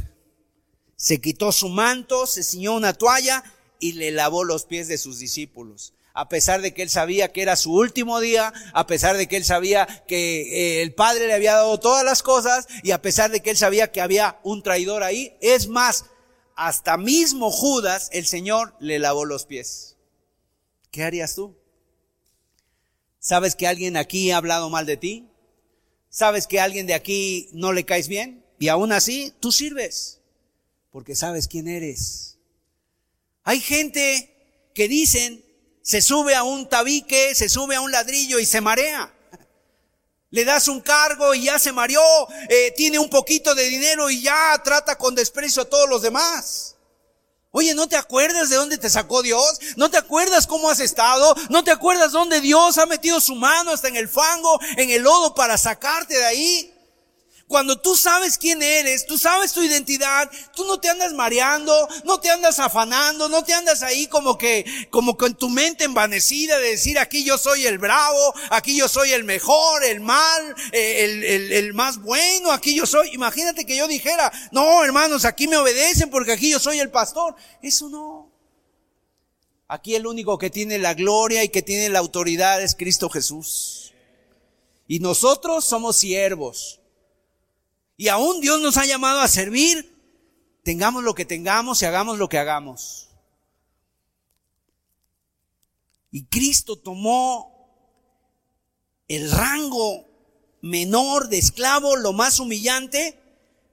[0.96, 3.44] Se quitó su manto, se ciñó una toalla
[3.78, 7.42] y le lavó los pies de sus discípulos a pesar de que él sabía que
[7.42, 11.32] era su último día, a pesar de que él sabía que eh, el Padre le
[11.32, 14.64] había dado todas las cosas y a pesar de que él sabía que había un
[14.64, 15.36] traidor ahí.
[15.40, 16.06] Es más,
[16.58, 19.96] hasta mismo Judas, el Señor le lavó los pies.
[20.90, 21.56] ¿Qué harías tú?
[23.20, 25.28] ¿Sabes que alguien aquí ha hablado mal de ti?
[26.10, 28.44] ¿Sabes que alguien de aquí no le caes bien?
[28.58, 30.20] Y aún así, tú sirves,
[30.90, 32.38] porque sabes quién eres.
[33.44, 35.44] Hay gente que dicen,
[35.82, 39.14] se sube a un tabique, se sube a un ladrillo y se marea.
[40.30, 42.02] Le das un cargo y ya se mareó,
[42.48, 46.76] eh, tiene un poquito de dinero y ya trata con desprecio a todos los demás.
[47.50, 49.58] Oye, ¿no te acuerdas de dónde te sacó Dios?
[49.76, 51.34] ¿No te acuerdas cómo has estado?
[51.48, 55.02] ¿No te acuerdas dónde Dios ha metido su mano hasta en el fango, en el
[55.02, 56.77] lodo para sacarte de ahí?
[57.48, 62.20] Cuando tú sabes quién eres, tú sabes tu identidad, tú no te andas mareando, no
[62.20, 66.72] te andas afanando, no te andas ahí como que, como con tu mente envanecida de
[66.72, 71.24] decir aquí yo soy el bravo, aquí yo soy el mejor, el mal, eh, el,
[71.24, 73.14] el, el más bueno, aquí yo soy.
[73.14, 77.34] Imagínate que yo dijera, no hermanos, aquí me obedecen porque aquí yo soy el pastor.
[77.62, 78.30] Eso no.
[79.68, 83.94] Aquí el único que tiene la gloria y que tiene la autoridad es Cristo Jesús.
[84.86, 86.77] Y nosotros somos siervos
[87.98, 89.92] y aún Dios nos ha llamado a servir,
[90.62, 93.08] tengamos lo que tengamos y hagamos lo que hagamos.
[96.12, 97.58] Y Cristo tomó
[99.08, 100.06] el rango
[100.62, 103.18] menor de esclavo, lo más humillante,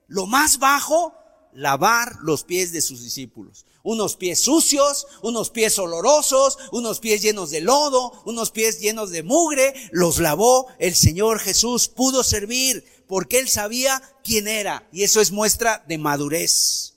[0.08, 1.14] lo más bajo,
[1.52, 3.64] lavar los pies de sus discípulos.
[3.84, 9.22] Unos pies sucios, unos pies olorosos, unos pies llenos de lodo, unos pies llenos de
[9.22, 14.88] mugre, los lavó el Señor Jesús, pudo servir porque él sabía quién era.
[14.92, 16.94] Y eso es muestra de madurez.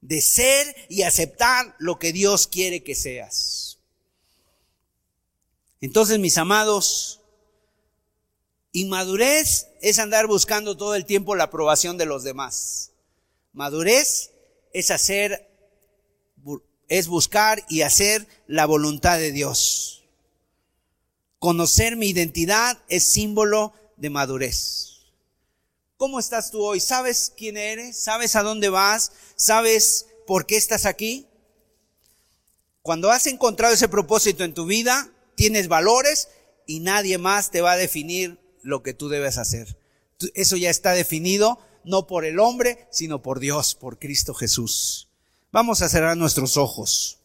[0.00, 3.78] De ser y aceptar lo que Dios quiere que seas.
[5.80, 7.20] Entonces, mis amados,
[8.72, 12.92] inmadurez es andar buscando todo el tiempo la aprobación de los demás.
[13.52, 14.30] Madurez
[14.72, 15.48] es hacer,
[16.88, 20.04] es buscar y hacer la voluntad de Dios.
[21.38, 24.92] Conocer mi identidad es símbolo de madurez.
[25.96, 26.80] ¿Cómo estás tú hoy?
[26.80, 27.96] ¿Sabes quién eres?
[27.96, 29.12] ¿Sabes a dónde vas?
[29.36, 31.28] ¿Sabes por qué estás aquí?
[32.82, 36.28] Cuando has encontrado ese propósito en tu vida, tienes valores
[36.66, 39.78] y nadie más te va a definir lo que tú debes hacer.
[40.34, 45.08] Eso ya está definido no por el hombre, sino por Dios, por Cristo Jesús.
[45.50, 47.21] Vamos a cerrar nuestros ojos.